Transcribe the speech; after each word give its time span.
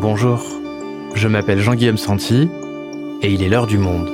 Bonjour, 0.00 0.42
je 1.14 1.28
m'appelle 1.28 1.60
Jean-Guillaume 1.60 1.98
Santi 1.98 2.48
et 3.20 3.30
il 3.30 3.42
est 3.42 3.50
l'heure 3.50 3.66
du 3.66 3.76
monde. 3.76 4.08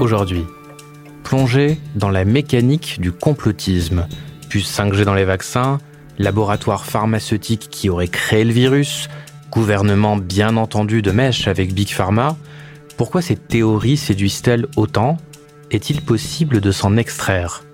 Aujourd'hui, 0.00 0.44
plongée 1.22 1.78
dans 1.94 2.10
la 2.10 2.24
mécanique 2.24 3.00
du 3.00 3.12
complotisme, 3.12 4.08
puce 4.48 4.76
5G 4.76 5.04
dans 5.04 5.14
les 5.14 5.24
vaccins, 5.24 5.78
laboratoire 6.18 6.86
pharmaceutique 6.86 7.68
qui 7.70 7.88
aurait 7.88 8.08
créé 8.08 8.42
le 8.42 8.52
virus, 8.52 9.08
gouvernement 9.52 10.16
bien 10.16 10.56
entendu 10.56 11.02
de 11.02 11.12
mèche 11.12 11.46
avec 11.46 11.72
Big 11.72 11.90
Pharma, 11.90 12.36
pourquoi 12.96 13.22
ces 13.22 13.36
théories 13.36 13.96
séduisent-elles 13.96 14.66
autant? 14.76 15.16
Est-il 15.70 16.02
possible 16.02 16.60
de 16.60 16.70
s'en 16.70 16.96
extraire? 16.96 17.64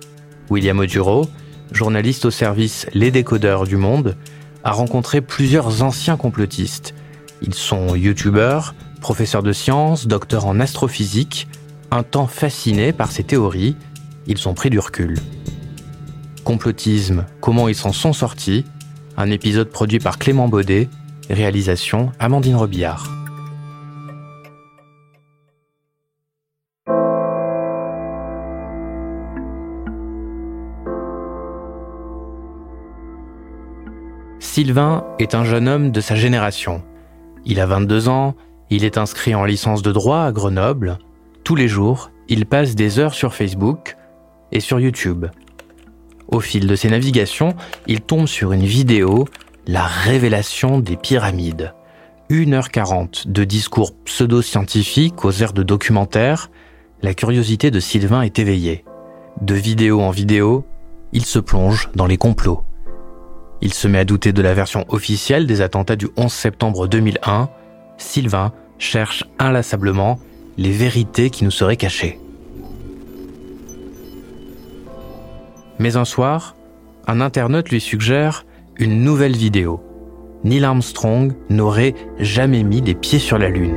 William 0.51 0.79
Oduro, 0.79 1.27
journaliste 1.73 2.25
au 2.25 2.31
service 2.31 2.87
Les 2.95 3.11
Décodeurs 3.11 3.65
du 3.65 3.77
Monde, 3.77 4.17
a 4.65 4.73
rencontré 4.73 5.21
plusieurs 5.21 5.83
anciens 5.83 6.17
complotistes. 6.17 6.95
Ils 7.43 7.55
sont 7.55 7.95
youtubeurs, 7.95 8.75
professeurs 9.01 9.43
de 9.43 9.53
sciences, 9.53 10.07
docteurs 10.07 10.47
en 10.47 10.61
astrophysique, 10.61 11.49
un 11.91 12.03
temps 12.03 12.27
fascinés 12.27 12.93
par 12.93 13.11
ces 13.11 13.25
théories, 13.25 13.77
ils 14.27 14.49
ont 14.49 14.55
pris 14.55 14.71
du 14.71 14.79
recul. 14.79 15.19
Complotisme, 16.45 17.25
comment 17.41 17.69
ils 17.69 17.75
s'en 17.75 17.93
sont 17.93 18.13
sortis? 18.13 18.65
Un 19.17 19.31
épisode 19.31 19.71
produit 19.71 19.99
par 19.99 20.19
Clément 20.19 20.49
Baudet, 20.49 20.89
réalisation 21.31 22.13
Amandine 22.19 22.57
Robillard. 22.57 23.18
Sylvain 34.59 35.05
est 35.21 35.37
un 35.37 35.45
jeune 35.45 35.69
homme 35.69 35.93
de 35.93 36.01
sa 36.01 36.17
génération. 36.17 36.83
Il 37.47 37.61
a 37.61 37.67
22 37.67 38.09
ans, 38.09 38.35
il 38.71 38.83
est 38.83 38.99
inscrit 38.99 39.33
en 39.37 39.45
licence 39.45 39.83
de 39.83 39.93
droit 39.93 40.23
à 40.23 40.33
Grenoble. 40.33 40.99
Tous 41.45 41.55
les 41.55 41.69
jours, 41.69 42.11
il 42.29 42.45
passe 42.45 42.75
des 42.75 42.99
heures 42.99 43.15
sur 43.15 43.35
Facebook 43.35 43.97
et 44.51 44.59
sur 44.59 44.81
YouTube. 44.81 45.27
Au 46.27 46.41
fil 46.41 46.67
de 46.67 46.75
ses 46.75 46.91
navigations, 46.91 47.55
il 47.87 48.01
tombe 48.01 48.27
sur 48.27 48.51
une 48.51 48.65
vidéo, 48.65 49.29
La 49.69 49.85
révélation 49.85 50.81
des 50.81 50.97
pyramides. 50.97 51.73
1h40 52.29 53.31
de 53.31 53.45
discours 53.45 53.95
pseudo-scientifiques 54.07 55.25
aux 55.25 55.31
airs 55.31 55.53
de 55.53 55.63
documentaire, 55.63 56.51
la 57.01 57.15
curiosité 57.15 57.71
de 57.71 57.79
Sylvain 57.79 58.23
est 58.23 58.41
éveillée. 58.41 58.85
De 59.41 59.55
vidéo 59.55 60.01
en 60.01 60.11
vidéo, 60.11 60.65
il 61.13 61.25
se 61.25 61.39
plonge 61.39 61.91
dans 61.95 62.07
les 62.07 62.17
complots. 62.17 62.65
Il 63.61 63.75
se 63.75 63.89
met 63.89 63.99
à 63.99 64.05
douter 64.05 64.33
de 64.33 64.43
la 64.43 64.55
version 64.55 64.85
officielle 64.89 65.47
des 65.47 65.61
attentats 65.61 65.97
du 65.97 66.09
11 66.17 66.33
septembre 66.33 66.87
2001. 66.87 67.49
Sylvain 67.97 68.53
cherche 68.79 69.25
inlassablement 69.39 70.21
les 70.57 70.71
vérités 70.71 71.31
qui 71.31 71.45
nous 71.45 71.51
seraient 71.51 71.77
cachées. 71.77 72.21
Mais 75.79 75.97
un 75.97 76.05
soir, 76.05 76.57
un 77.07 77.21
internaute 77.21 77.71
lui 77.71 77.81
suggère 77.81 78.45
une 78.77 79.03
nouvelle 79.03 79.37
vidéo. 79.37 79.83
Neil 80.45 80.65
Armstrong 80.65 81.35
n'aurait 81.51 81.95
jamais 82.21 82.63
mis 82.63 82.81
les 82.81 82.95
pieds 82.95 83.19
sur 83.19 83.39
la 83.39 83.49
Lune. 83.49 83.77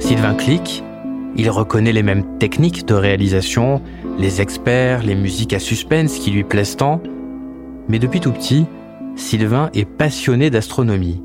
Sylvain 0.00 0.34
clique, 0.34 0.82
il 1.36 1.50
reconnaît 1.50 1.92
les 1.92 2.02
mêmes 2.02 2.38
techniques 2.38 2.86
de 2.86 2.94
réalisation, 2.94 3.80
les 4.18 4.40
experts, 4.40 5.04
les 5.04 5.14
musiques 5.14 5.52
à 5.52 5.60
suspense 5.60 6.18
qui 6.18 6.32
lui 6.32 6.42
plaisent 6.42 6.76
tant, 6.76 7.00
mais 7.88 8.00
depuis 8.00 8.20
tout 8.20 8.32
petit, 8.32 8.66
Sylvain 9.18 9.68
est 9.74 9.84
passionné 9.84 10.48
d'astronomie. 10.48 11.20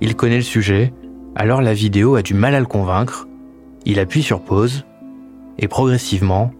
Il 0.00 0.16
connaît 0.16 0.36
le 0.36 0.42
sujet, 0.42 0.92
alors 1.36 1.60
la 1.60 1.74
vidéo 1.74 2.16
a 2.16 2.22
du 2.22 2.34
mal 2.34 2.54
à 2.54 2.60
le 2.60 2.66
convaincre. 2.66 3.28
Il 3.84 4.00
appuie 4.00 4.22
sur 4.22 4.42
pause 4.42 4.84
et 5.58 5.68
progressivement, 5.68 6.50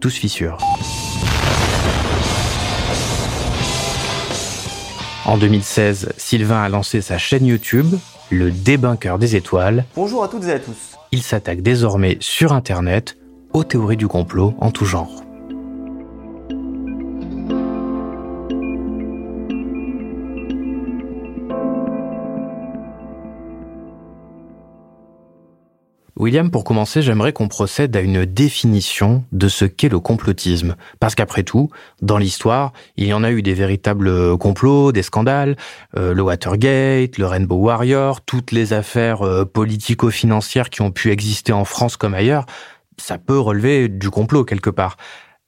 tout 0.00 0.10
se 0.10 0.18
fissure. 0.18 0.58
En 5.26 5.36
2016, 5.36 6.12
Sylvain 6.16 6.62
a 6.62 6.68
lancé 6.68 7.00
sa 7.00 7.18
chaîne 7.18 7.44
YouTube, 7.44 7.94
Le 8.30 8.50
Débunker 8.50 9.18
des 9.18 9.36
étoiles. 9.36 9.84
Bonjour 9.96 10.22
à 10.22 10.28
toutes 10.28 10.44
et 10.44 10.52
à 10.52 10.58
tous. 10.60 10.96
Il 11.12 11.22
s'attaque 11.22 11.60
désormais 11.60 12.18
sur 12.20 12.52
Internet 12.52 13.16
aux 13.52 13.64
théories 13.64 13.96
du 13.96 14.06
complot 14.06 14.54
en 14.60 14.70
tout 14.70 14.84
genre. 14.84 15.23
William, 26.24 26.50
pour 26.50 26.64
commencer, 26.64 27.02
j'aimerais 27.02 27.34
qu'on 27.34 27.48
procède 27.48 27.94
à 27.94 28.00
une 28.00 28.24
définition 28.24 29.26
de 29.32 29.46
ce 29.46 29.66
qu'est 29.66 29.90
le 29.90 30.00
complotisme. 30.00 30.74
Parce 30.98 31.14
qu'après 31.14 31.42
tout, 31.42 31.68
dans 32.00 32.16
l'histoire, 32.16 32.72
il 32.96 33.06
y 33.06 33.12
en 33.12 33.22
a 33.22 33.30
eu 33.30 33.42
des 33.42 33.52
véritables 33.52 34.38
complots, 34.38 34.90
des 34.90 35.02
scandales, 35.02 35.54
euh, 35.98 36.14
le 36.14 36.22
Watergate, 36.22 37.18
le 37.18 37.26
Rainbow 37.26 37.56
Warrior, 37.56 38.22
toutes 38.22 38.52
les 38.52 38.72
affaires 38.72 39.20
euh, 39.20 39.44
politico-financières 39.44 40.70
qui 40.70 40.80
ont 40.80 40.90
pu 40.90 41.10
exister 41.10 41.52
en 41.52 41.66
France 41.66 41.98
comme 41.98 42.14
ailleurs, 42.14 42.46
ça 42.96 43.18
peut 43.18 43.38
relever 43.38 43.90
du 43.90 44.08
complot 44.08 44.46
quelque 44.46 44.70
part. 44.70 44.96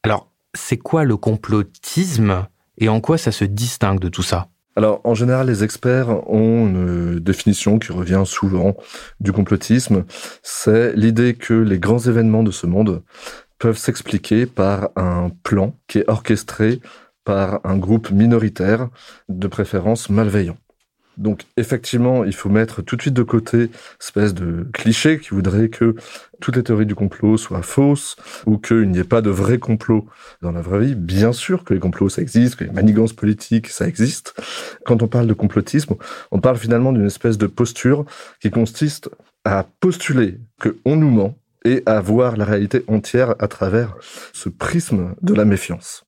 Alors, 0.02 0.30
c'est 0.52 0.76
quoi 0.76 1.04
le 1.04 1.16
complotisme 1.16 2.46
et 2.76 2.90
en 2.90 3.00
quoi 3.00 3.16
ça 3.16 3.32
se 3.32 3.46
distingue 3.46 3.98
de 3.98 4.10
tout 4.10 4.22
ça? 4.22 4.48
Alors, 4.76 5.00
en 5.04 5.14
général, 5.14 5.46
les 5.46 5.64
experts 5.64 6.28
ont 6.30 6.66
une 6.66 7.18
définition 7.18 7.78
qui 7.78 7.92
revient 7.92 8.24
souvent 8.26 8.76
du 9.20 9.32
complotisme. 9.32 10.04
C'est 10.42 10.94
l'idée 10.94 11.32
que 11.34 11.54
les 11.54 11.78
grands 11.78 11.98
événements 11.98 12.42
de 12.42 12.50
ce 12.50 12.66
monde 12.66 13.02
peuvent 13.58 13.78
s'expliquer 13.78 14.44
par 14.44 14.90
un 14.96 15.30
plan 15.42 15.74
qui 15.88 15.98
est 15.98 16.08
orchestré 16.08 16.80
par 17.24 17.60
un 17.64 17.78
groupe 17.78 18.10
minoritaire, 18.10 18.88
de 19.30 19.48
préférence 19.48 20.10
malveillant. 20.10 20.58
Donc 21.16 21.42
effectivement, 21.56 22.24
il 22.24 22.34
faut 22.34 22.48
mettre 22.48 22.82
tout 22.82 22.96
de 22.96 23.02
suite 23.02 23.14
de 23.14 23.22
côté 23.22 23.70
espèce 24.00 24.34
de 24.34 24.66
cliché 24.72 25.18
qui 25.18 25.30
voudrait 25.30 25.68
que 25.68 25.94
toutes 26.40 26.56
les 26.56 26.62
théories 26.62 26.86
du 26.86 26.94
complot 26.94 27.38
soient 27.38 27.62
fausses 27.62 28.16
ou 28.44 28.58
qu'il 28.58 28.90
n'y 28.90 28.98
ait 28.98 29.04
pas 29.04 29.22
de 29.22 29.30
vrai 29.30 29.58
complot 29.58 30.06
dans 30.42 30.52
la 30.52 30.60
vraie 30.60 30.80
vie. 30.86 30.94
Bien 30.94 31.32
sûr 31.32 31.64
que 31.64 31.74
les 31.74 31.80
complots 31.80 32.08
ça 32.08 32.22
existe, 32.22 32.56
que 32.56 32.64
les 32.64 32.70
manigances 32.70 33.14
politiques 33.14 33.68
ça 33.68 33.88
existe. 33.88 34.34
Quand 34.84 35.02
on 35.02 35.08
parle 35.08 35.26
de 35.26 35.34
complotisme, 35.34 35.94
on 36.30 36.40
parle 36.40 36.58
finalement 36.58 36.92
d'une 36.92 37.06
espèce 37.06 37.38
de 37.38 37.46
posture 37.46 38.04
qui 38.40 38.50
consiste 38.50 39.08
à 39.44 39.64
postuler 39.80 40.38
que 40.60 40.76
on 40.84 40.96
nous 40.96 41.10
ment 41.10 41.38
et 41.64 41.82
à 41.86 42.00
voir 42.00 42.36
la 42.36 42.44
réalité 42.44 42.84
entière 42.86 43.34
à 43.38 43.48
travers 43.48 43.96
ce 44.32 44.48
prisme 44.48 45.14
de 45.22 45.34
la 45.34 45.44
méfiance. 45.44 46.05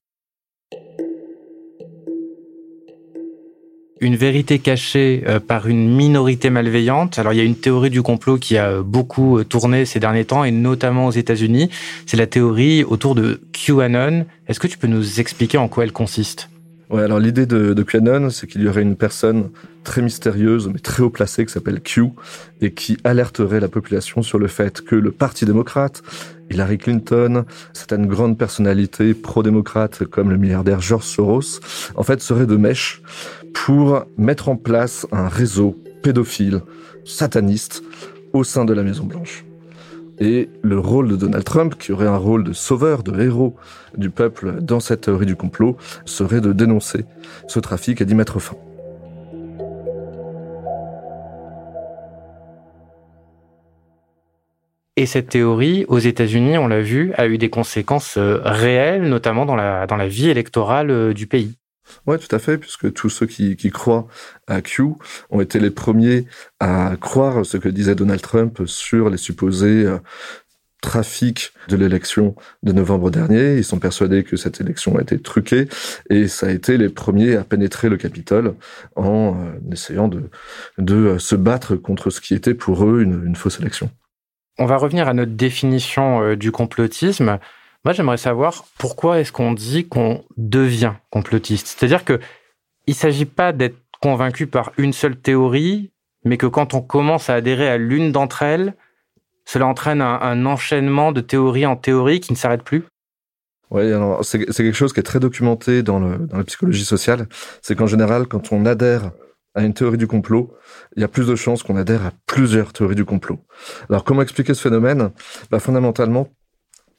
Une 4.00 4.16
vérité 4.16 4.58
cachée 4.58 5.24
euh, 5.26 5.40
par 5.40 5.68
une 5.68 5.94
minorité 5.94 6.50
malveillante. 6.50 7.18
Alors 7.18 7.32
il 7.32 7.36
y 7.36 7.40
a 7.40 7.44
une 7.44 7.56
théorie 7.56 7.90
du 7.90 8.02
complot 8.02 8.38
qui 8.38 8.56
a 8.56 8.82
beaucoup 8.82 9.38
euh, 9.38 9.44
tourné 9.44 9.84
ces 9.84 10.00
derniers 10.00 10.24
temps, 10.24 10.44
et 10.44 10.50
notamment 10.50 11.06
aux 11.06 11.12
États-Unis. 11.12 11.70
C'est 12.06 12.16
la 12.16 12.26
théorie 12.26 12.84
autour 12.84 13.14
de 13.14 13.40
QAnon. 13.52 14.26
Est-ce 14.46 14.60
que 14.60 14.66
tu 14.66 14.78
peux 14.78 14.86
nous 14.86 15.20
expliquer 15.20 15.58
en 15.58 15.68
quoi 15.68 15.84
elle 15.84 15.92
consiste? 15.92 16.50
Ouais, 16.90 17.02
alors 17.02 17.18
l'idée 17.18 17.44
de, 17.44 17.74
de 17.74 17.82
QAnon, 17.82 18.30
c'est 18.30 18.46
qu'il 18.46 18.62
y 18.62 18.68
aurait 18.68 18.80
une 18.80 18.96
personne 18.96 19.50
très 19.84 20.00
mystérieuse, 20.00 20.70
mais 20.72 20.78
très 20.78 21.02
haut 21.02 21.10
placée, 21.10 21.44
qui 21.44 21.52
s'appelle 21.52 21.82
Q, 21.82 22.04
et 22.62 22.72
qui 22.72 22.96
alerterait 23.04 23.60
la 23.60 23.68
population 23.68 24.22
sur 24.22 24.38
le 24.38 24.48
fait 24.48 24.80
que 24.80 24.94
le 24.94 25.10
Parti 25.10 25.44
démocrate, 25.44 26.02
Hillary 26.50 26.78
Clinton, 26.78 27.44
certaines 27.74 28.06
grandes 28.06 28.38
personnalités 28.38 29.12
pro-démocrates 29.12 30.04
comme 30.04 30.30
le 30.30 30.38
milliardaire 30.38 30.80
George 30.80 31.04
Soros, 31.04 31.60
en 31.94 32.02
fait, 32.02 32.22
seraient 32.22 32.46
de 32.46 32.56
mèche 32.56 33.02
pour 33.54 34.04
mettre 34.16 34.48
en 34.48 34.56
place 34.56 35.06
un 35.12 35.28
réseau 35.28 35.76
pédophile, 36.02 36.62
sataniste, 37.04 37.82
au 38.32 38.44
sein 38.44 38.64
de 38.64 38.72
la 38.72 38.82
Maison 38.82 39.04
Blanche. 39.04 39.44
Et 40.20 40.48
le 40.62 40.78
rôle 40.78 41.08
de 41.08 41.16
Donald 41.16 41.44
Trump, 41.44 41.76
qui 41.78 41.92
aurait 41.92 42.06
un 42.06 42.16
rôle 42.16 42.44
de 42.44 42.52
sauveur, 42.52 43.02
de 43.02 43.20
héros 43.20 43.54
du 43.96 44.10
peuple 44.10 44.60
dans 44.60 44.80
cette 44.80 45.02
théorie 45.02 45.26
du 45.26 45.36
complot, 45.36 45.76
serait 46.04 46.40
de 46.40 46.52
dénoncer 46.52 47.04
ce 47.46 47.60
trafic 47.60 48.00
et 48.00 48.04
d'y 48.04 48.14
mettre 48.14 48.40
fin. 48.40 48.56
Et 54.96 55.06
cette 55.06 55.28
théorie, 55.28 55.84
aux 55.86 56.00
États-Unis, 56.00 56.58
on 56.58 56.66
l'a 56.66 56.80
vu, 56.80 57.12
a 57.16 57.28
eu 57.28 57.38
des 57.38 57.50
conséquences 57.50 58.16
euh, 58.18 58.40
réelles, 58.42 59.08
notamment 59.08 59.46
dans 59.46 59.54
la, 59.54 59.86
dans 59.86 59.94
la 59.94 60.08
vie 60.08 60.28
électorale 60.28 60.90
euh, 60.90 61.14
du 61.14 61.28
pays. 61.28 61.54
Oui, 62.06 62.18
tout 62.18 62.34
à 62.34 62.38
fait, 62.38 62.58
puisque 62.58 62.92
tous 62.92 63.10
ceux 63.10 63.26
qui, 63.26 63.56
croient 63.70 64.06
à 64.46 64.60
Q 64.62 64.82
ont 65.30 65.40
été 65.40 65.60
les 65.60 65.70
premiers 65.70 66.26
à 66.60 66.96
croire 67.00 67.44
ce 67.44 67.56
que 67.56 67.68
disait 67.68 67.94
Donald 67.94 68.20
Trump 68.20 68.62
sur 68.66 69.10
les 69.10 69.16
supposés 69.16 69.84
euh, 69.84 69.98
trafic 70.80 71.52
de 71.68 71.76
l'élection 71.76 72.34
de 72.62 72.72
novembre 72.72 73.10
dernier. 73.10 73.56
Ils 73.56 73.64
sont 73.64 73.78
persuadés 73.78 74.24
que 74.24 74.36
cette 74.36 74.60
élection 74.60 74.96
a 74.96 75.02
été 75.02 75.20
truquée 75.20 75.68
et 76.08 76.28
ça 76.28 76.46
a 76.46 76.50
été 76.50 76.78
les 76.78 76.88
premiers 76.88 77.36
à 77.36 77.44
pénétrer 77.44 77.88
le 77.88 77.96
Capitole 77.96 78.54
en 78.96 79.36
euh, 79.36 79.72
essayant 79.72 80.08
de, 80.08 80.30
euh, 80.78 81.18
se 81.18 81.34
battre 81.34 81.76
contre 81.76 82.10
ce 82.10 82.20
qui 82.20 82.34
était 82.34 82.54
pour 82.54 82.86
eux 82.86 83.02
une, 83.02 83.36
fausse 83.36 83.60
élection. 83.60 83.90
On 84.58 84.66
va 84.66 84.76
revenir 84.76 85.08
à 85.08 85.14
notre 85.14 85.32
définition 85.32 86.34
du 86.34 86.50
complotisme. 86.50 87.38
Moi, 87.84 87.94
j'aimerais 87.94 88.16
savoir 88.16 88.64
pourquoi 88.78 89.20
est-ce 89.20 89.32
qu'on 89.32 89.52
dit 89.52 89.88
qu'on 89.88 90.24
devient 90.36 90.94
complotiste. 91.10 91.66
C'est-à-dire 91.66 92.04
que 92.04 92.20
il 92.86 92.94
s'agit 92.94 93.26
pas 93.26 93.52
d'être 93.52 93.78
convaincu 94.00 94.46
par 94.46 94.72
une 94.78 94.92
seule 94.92 95.16
théorie, 95.16 95.92
mais 96.24 96.36
que 96.36 96.46
quand 96.46 96.74
on 96.74 96.80
commence 96.80 97.30
à 97.30 97.34
adhérer 97.34 97.68
à 97.68 97.76
l'une 97.76 98.12
d'entre 98.12 98.42
elles, 98.42 98.74
cela 99.44 99.66
entraîne 99.66 100.02
un, 100.02 100.46
enchaînement 100.46 101.12
de 101.12 101.20
théorie 101.20 101.66
en 101.66 101.76
théorie 101.76 102.20
qui 102.20 102.32
ne 102.32 102.36
s'arrête 102.36 102.62
plus 102.62 102.84
oui, 103.70 103.92
c'est 104.22 104.46
quelque 104.46 104.72
chose 104.72 104.94
qui 104.94 105.00
est 105.00 105.02
très 105.02 105.20
documenté 105.20 105.82
dans, 105.82 106.00
dans 106.00 106.38
la 106.38 106.44
psychologie 106.44 106.86
sociale. 106.86 107.28
C'est 107.60 107.76
qu'en 107.76 107.86
général, 107.86 108.26
quand 108.26 108.50
on 108.50 108.64
adhère 108.64 109.10
à 109.54 109.62
une 109.62 109.74
théorie 109.74 109.98
du 109.98 110.06
complot, 110.06 110.54
il 110.96 111.02
y 111.02 111.04
a 111.04 111.08
plus 111.08 111.26
de 111.26 111.34
chances 111.34 111.62
qu'on 111.62 111.76
adhère 111.76 112.06
à 112.06 112.12
plusieurs 112.24 112.72
théories 112.72 112.94
du 112.94 113.04
complot. 113.04 113.40
Alors, 113.90 114.04
comment 114.04 114.22
expliquer 114.22 114.54
ce 114.54 114.62
phénomène? 114.62 115.10
Bah, 115.50 115.58
Fondamentalement, 115.58 116.28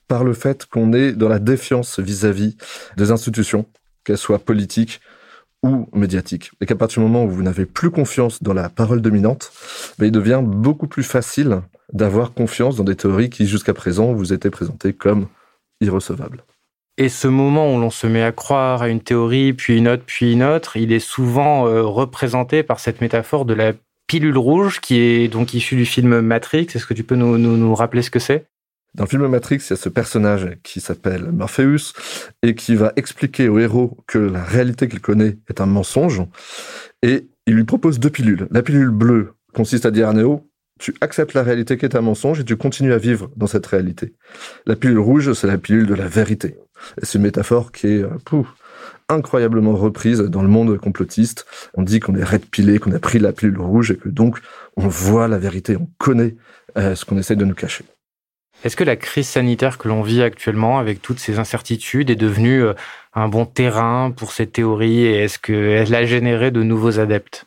par 0.10 0.26
le 0.26 0.34
fait 0.34 0.66
qu'on 0.66 0.92
est 0.92 1.14
dans 1.14 1.30
la 1.30 1.40
défiance 1.40 2.00
vis-à-vis 2.00 2.58
des 2.98 3.12
institutions, 3.12 3.66
qu'elles 4.04 4.18
soient 4.18 4.40
politiques 4.40 5.00
ou 5.64 5.88
médiatiques. 5.94 6.52
Et 6.60 6.66
qu'à 6.66 6.76
partir 6.76 7.02
du 7.02 7.08
moment 7.08 7.24
où 7.24 7.30
vous 7.30 7.44
n'avez 7.44 7.66
plus 7.66 7.92
confiance 7.92 8.42
dans 8.42 8.54
la 8.54 8.70
parole 8.70 9.02
dominante, 9.02 9.52
bah, 9.98 10.08
il 10.08 10.12
devient 10.12 10.42
beaucoup 10.44 10.88
plus 10.88 11.04
facile 11.04 11.62
d'avoir 11.94 12.34
confiance 12.34 12.76
dans 12.76 12.84
des 12.84 12.96
théories 12.96 13.30
qui, 13.30 13.48
jusqu'à 13.48 13.74
présent, 13.74 14.12
vous 14.12 14.34
étaient 14.34 14.50
présentées 14.50 14.94
comme 14.94 15.28
irrecevables. 15.80 16.44
Et 16.98 17.08
ce 17.08 17.28
moment 17.28 17.74
où 17.74 17.80
l'on 17.80 17.92
se 17.92 18.08
met 18.08 18.24
à 18.24 18.32
croire 18.32 18.82
à 18.82 18.90
une 18.90 19.02
théorie, 19.02 19.54
puis 19.54 19.78
une 19.78 19.88
autre, 19.88 20.04
puis 20.06 20.34
une 20.34 20.44
autre, 20.44 20.76
il 20.76 20.92
est 20.92 21.00
souvent 21.00 21.68
euh, 21.68 21.84
représenté 21.84 22.64
par 22.64 22.80
cette 22.80 23.00
métaphore 23.00 23.46
de 23.46 23.54
la 23.54 23.74
pilule 24.08 24.38
rouge 24.38 24.82
qui 24.82 25.00
est 25.00 25.28
donc 25.28 25.54
issue 25.54 25.76
du 25.76 25.86
film 25.86 26.20
Matrix. 26.20 26.68
Est-ce 26.74 26.86
que 26.88 26.96
tu 26.96 27.04
peux 27.04 27.16
nous, 27.16 27.38
nous 27.38 27.76
rappeler 27.76 28.02
ce 28.02 28.10
que 28.10 28.20
c'est? 28.20 28.48
Dans 28.96 29.04
le 29.04 29.10
film 29.10 29.28
Matrix, 29.28 29.58
il 29.58 29.70
y 29.70 29.74
a 29.74 29.76
ce 29.76 29.90
personnage 29.90 30.58
qui 30.64 30.82
s'appelle 30.82 31.32
Morpheus 31.32 31.94
et 32.42 32.56
qui 32.56 32.76
va 32.76 32.92
expliquer 32.96 33.48
au 33.48 33.60
héros 33.60 33.98
que 34.08 34.18
la 34.18 34.44
réalité 34.44 34.88
qu'il 34.88 35.00
connaît 35.00 35.38
est 35.48 35.62
un 35.62 35.68
mensonge 35.68 36.24
et 37.04 37.30
il 37.46 37.56
lui 37.56 37.66
propose 37.66 38.00
deux 38.00 38.10
pilules. 38.10 38.48
La 38.52 38.64
pilule 38.64 38.90
bleue 38.90 39.34
consiste 39.54 39.86
à 39.86 39.92
dire 39.92 40.10
à 40.10 40.14
Neo, 40.14 40.50
tu 40.80 40.96
acceptes 41.02 41.34
la 41.34 41.44
réalité 41.44 41.78
qui 41.78 41.86
est 41.86 41.96
un 41.96 42.02
mensonge 42.02 42.40
et 42.40 42.46
tu 42.46 42.56
continues 42.56 42.94
à 42.94 42.98
vivre 42.98 43.30
dans 43.36 43.48
cette 43.48 43.66
réalité. 43.66 44.16
La 44.66 44.76
pilule 44.76 45.00
rouge, 45.00 45.34
c'est 45.34 45.48
la 45.48 45.58
pilule 45.58 45.86
de 45.86 45.94
la 45.94 46.08
vérité. 46.08 46.58
C'est 47.04 47.18
une 47.18 47.24
métaphore 47.24 47.72
qui 47.72 47.88
est 47.88 48.04
euh, 48.04 48.44
incroyablement 49.10 49.76
reprise 49.76 50.20
dans 50.20 50.42
le 50.42 50.48
monde 50.48 50.78
complotiste. 50.78 51.46
On 51.74 51.84
dit 51.84 52.00
qu'on 52.00 52.16
est 52.16 52.24
red 52.24 52.46
pilé, 52.46 52.80
qu'on 52.80 52.94
a 52.94 53.00
pris 53.00 53.20
la 53.20 53.34
pilule 53.34 53.60
rouge 53.60 53.92
et 53.92 53.98
que 53.98 54.10
donc 54.10 54.40
on 54.78 54.88
voit 54.88 55.28
la 55.28 55.38
vérité, 55.38 55.76
on 55.76 55.90
connaît 55.98 56.36
euh, 56.78 56.96
ce 56.96 57.06
qu'on 57.06 57.18
essaie 57.18 57.36
de 57.36 57.46
nous 57.46 57.56
cacher. 57.56 57.84
Est-ce 58.66 58.76
que 58.76 58.84
la 58.84 58.98
crise 58.98 59.28
sanitaire 59.28 59.78
que 59.78 59.88
l'on 59.88 60.02
vit 60.02 60.22
actuellement, 60.22 60.80
avec 60.80 61.02
toutes 61.02 61.20
ces 61.20 61.40
incertitudes, 61.40 62.10
est 62.10 62.18
devenue 62.18 62.62
euh, 62.62 62.74
un 63.14 63.30
bon 63.30 63.46
terrain 63.46 64.12
pour 64.12 64.34
ces 64.34 64.48
théories 64.48 65.06
et 65.06 65.24
est-ce 65.24 65.40
qu'elle 65.40 65.96
a 65.96 66.06
généré 66.06 66.52
de 66.52 66.62
nouveaux 66.62 67.00
adeptes? 67.00 67.46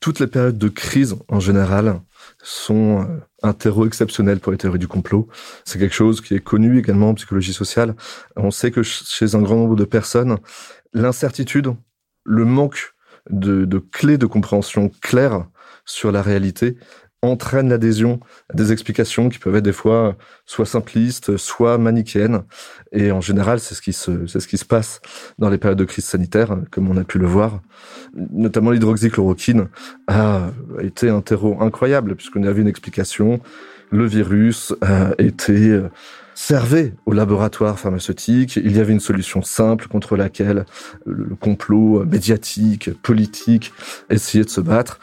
Toutes 0.00 0.20
les 0.20 0.26
périodes 0.26 0.58
de 0.58 0.68
crise, 0.68 1.16
en 1.28 1.40
général, 1.40 1.98
sont 2.42 3.00
euh, 3.00 3.20
un 3.42 3.54
terreau 3.54 3.86
exceptionnel 3.86 4.38
pour 4.38 4.52
les 4.52 4.58
théories 4.58 4.78
du 4.78 4.86
complot. 4.86 5.28
C'est 5.64 5.78
quelque 5.78 5.94
chose 5.94 6.20
qui 6.20 6.34
est 6.34 6.44
connu 6.44 6.78
également 6.78 7.08
en 7.08 7.14
psychologie 7.14 7.54
sociale. 7.54 7.94
On 8.36 8.50
sait 8.50 8.70
que 8.70 8.82
chez 8.82 9.34
un 9.34 9.40
grand 9.40 9.56
nombre 9.56 9.76
de 9.76 9.84
personnes, 9.84 10.36
l'incertitude, 10.92 11.74
le 12.24 12.44
manque 12.44 12.94
de, 13.30 13.64
de 13.64 13.78
clés 13.78 14.18
de 14.18 14.26
compréhension 14.26 14.90
claires 15.00 15.46
sur 15.86 16.12
la 16.12 16.20
réalité 16.20 16.76
entraîne 17.24 17.68
l'adhésion 17.68 18.20
à 18.50 18.54
des 18.54 18.72
explications 18.72 19.28
qui 19.28 19.38
peuvent 19.38 19.56
être 19.56 19.64
des 19.64 19.72
fois 19.72 20.16
soit 20.46 20.66
simplistes, 20.66 21.36
soit 21.36 21.78
manichéennes. 21.78 22.42
Et 22.92 23.12
en 23.12 23.20
général, 23.20 23.60
c'est 23.60 23.74
ce 23.74 23.82
qui 23.82 23.92
se, 23.92 24.26
c'est 24.26 24.40
ce 24.40 24.48
qui 24.48 24.58
se 24.58 24.64
passe 24.64 25.00
dans 25.38 25.48
les 25.48 25.58
périodes 25.58 25.78
de 25.78 25.84
crise 25.84 26.04
sanitaire, 26.04 26.56
comme 26.70 26.90
on 26.90 26.96
a 26.96 27.04
pu 27.04 27.18
le 27.18 27.26
voir. 27.26 27.60
Notamment 28.14 28.70
l'hydroxychloroquine 28.70 29.68
a 30.06 30.50
été 30.80 31.08
un 31.08 31.20
terreau 31.20 31.56
incroyable 31.60 32.14
puisqu'on 32.14 32.44
avait 32.44 32.62
une 32.62 32.68
explication. 32.68 33.40
Le 33.90 34.06
virus 34.06 34.74
a 34.80 35.12
été 35.18 35.80
servait 36.34 36.92
au 37.06 37.12
laboratoire 37.12 37.78
pharmaceutique. 37.78 38.56
Il 38.56 38.76
y 38.76 38.80
avait 38.80 38.92
une 38.92 39.00
solution 39.00 39.42
simple 39.42 39.88
contre 39.88 40.16
laquelle 40.16 40.66
le 41.06 41.34
complot 41.36 42.04
médiatique, 42.04 42.90
politique 43.02 43.72
essayait 44.10 44.44
de 44.44 44.50
se 44.50 44.60
battre. 44.60 44.98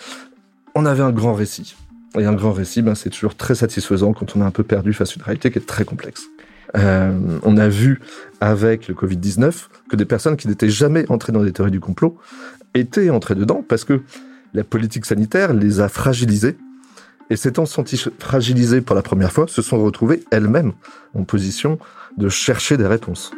On 0.76 0.86
avait 0.86 1.04
un 1.04 1.12
grand 1.12 1.34
récit. 1.34 1.76
Et 2.18 2.26
un 2.26 2.34
grand 2.34 2.52
récit, 2.52 2.82
ben, 2.82 2.96
c'est 2.96 3.10
toujours 3.10 3.36
très 3.36 3.56
satisfaisant 3.56 4.14
quand 4.14 4.36
on 4.36 4.42
est 4.42 4.46
un 4.46 4.52
peu 4.52 4.64
perdu 4.64 4.94
face 4.94 5.12
à 5.12 5.14
une 5.16 5.24
réalité 5.24 5.52
qui 5.52 5.60
est 5.60 5.66
très 5.66 5.86
complexe. 5.86 6.24
Euh, 6.78 7.40
on 7.44 7.58
a 7.58 7.68
vu 7.68 8.00
avec 8.40 8.88
le 8.88 8.94
Covid-19 8.94 9.68
que 9.90 9.96
des 9.96 10.06
personnes 10.06 10.38
qui 10.38 10.48
n'étaient 10.48 10.70
jamais 10.70 11.10
entrées 11.10 11.34
dans 11.34 11.44
des 11.44 11.52
théories 11.52 11.72
du 11.72 11.80
complot 11.80 12.18
étaient 12.74 13.10
entrées 13.10 13.36
dedans 13.36 13.64
parce 13.68 13.84
que 13.84 14.02
la 14.54 14.64
politique 14.64 15.06
sanitaire 15.06 15.54
les 15.54 15.80
a 15.80 15.90
fragilisées 15.90 16.58
et 17.30 17.38
s'étant 17.38 17.66
senties 17.66 18.04
fragilisées 18.20 18.82
pour 18.82 18.96
la 18.96 19.02
première 19.02 19.32
fois, 19.32 19.48
se 19.48 19.62
sont 19.62 19.82
retrouvées 19.82 20.24
elles-mêmes 20.32 20.74
en 21.14 21.24
position 21.24 21.80
de 22.18 22.28
chercher 22.28 22.76
des 22.76 22.88
réponses. 22.88 23.32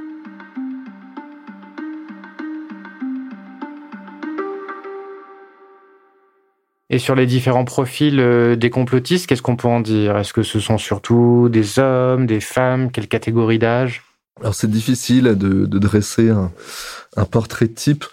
Et 6.93 6.99
sur 6.99 7.15
les 7.15 7.25
différents 7.25 7.65
profils 7.65 8.19
euh, 8.19 8.55
des 8.55 8.69
complotistes, 8.69 9.25
qu'est-ce 9.25 9.41
qu'on 9.41 9.55
peut 9.55 9.67
en 9.67 9.79
dire? 9.79 10.15
Est-ce 10.15 10.31
que 10.31 10.43
ce 10.43 10.59
sont 10.59 10.77
surtout 10.77 11.49
des 11.49 11.79
hommes, 11.79 12.27
des 12.27 12.39
femmes? 12.39 12.91
Quelle 12.91 13.07
catégorie 13.07 13.57
d'âge? 13.57 14.03
Alors 14.39 14.53
c'est 14.53 14.69
difficile 14.69 15.23
de, 15.35 15.65
dresser 15.65 16.29
un, 16.29 16.51
portrait 17.25 17.67
type. 17.67 18.05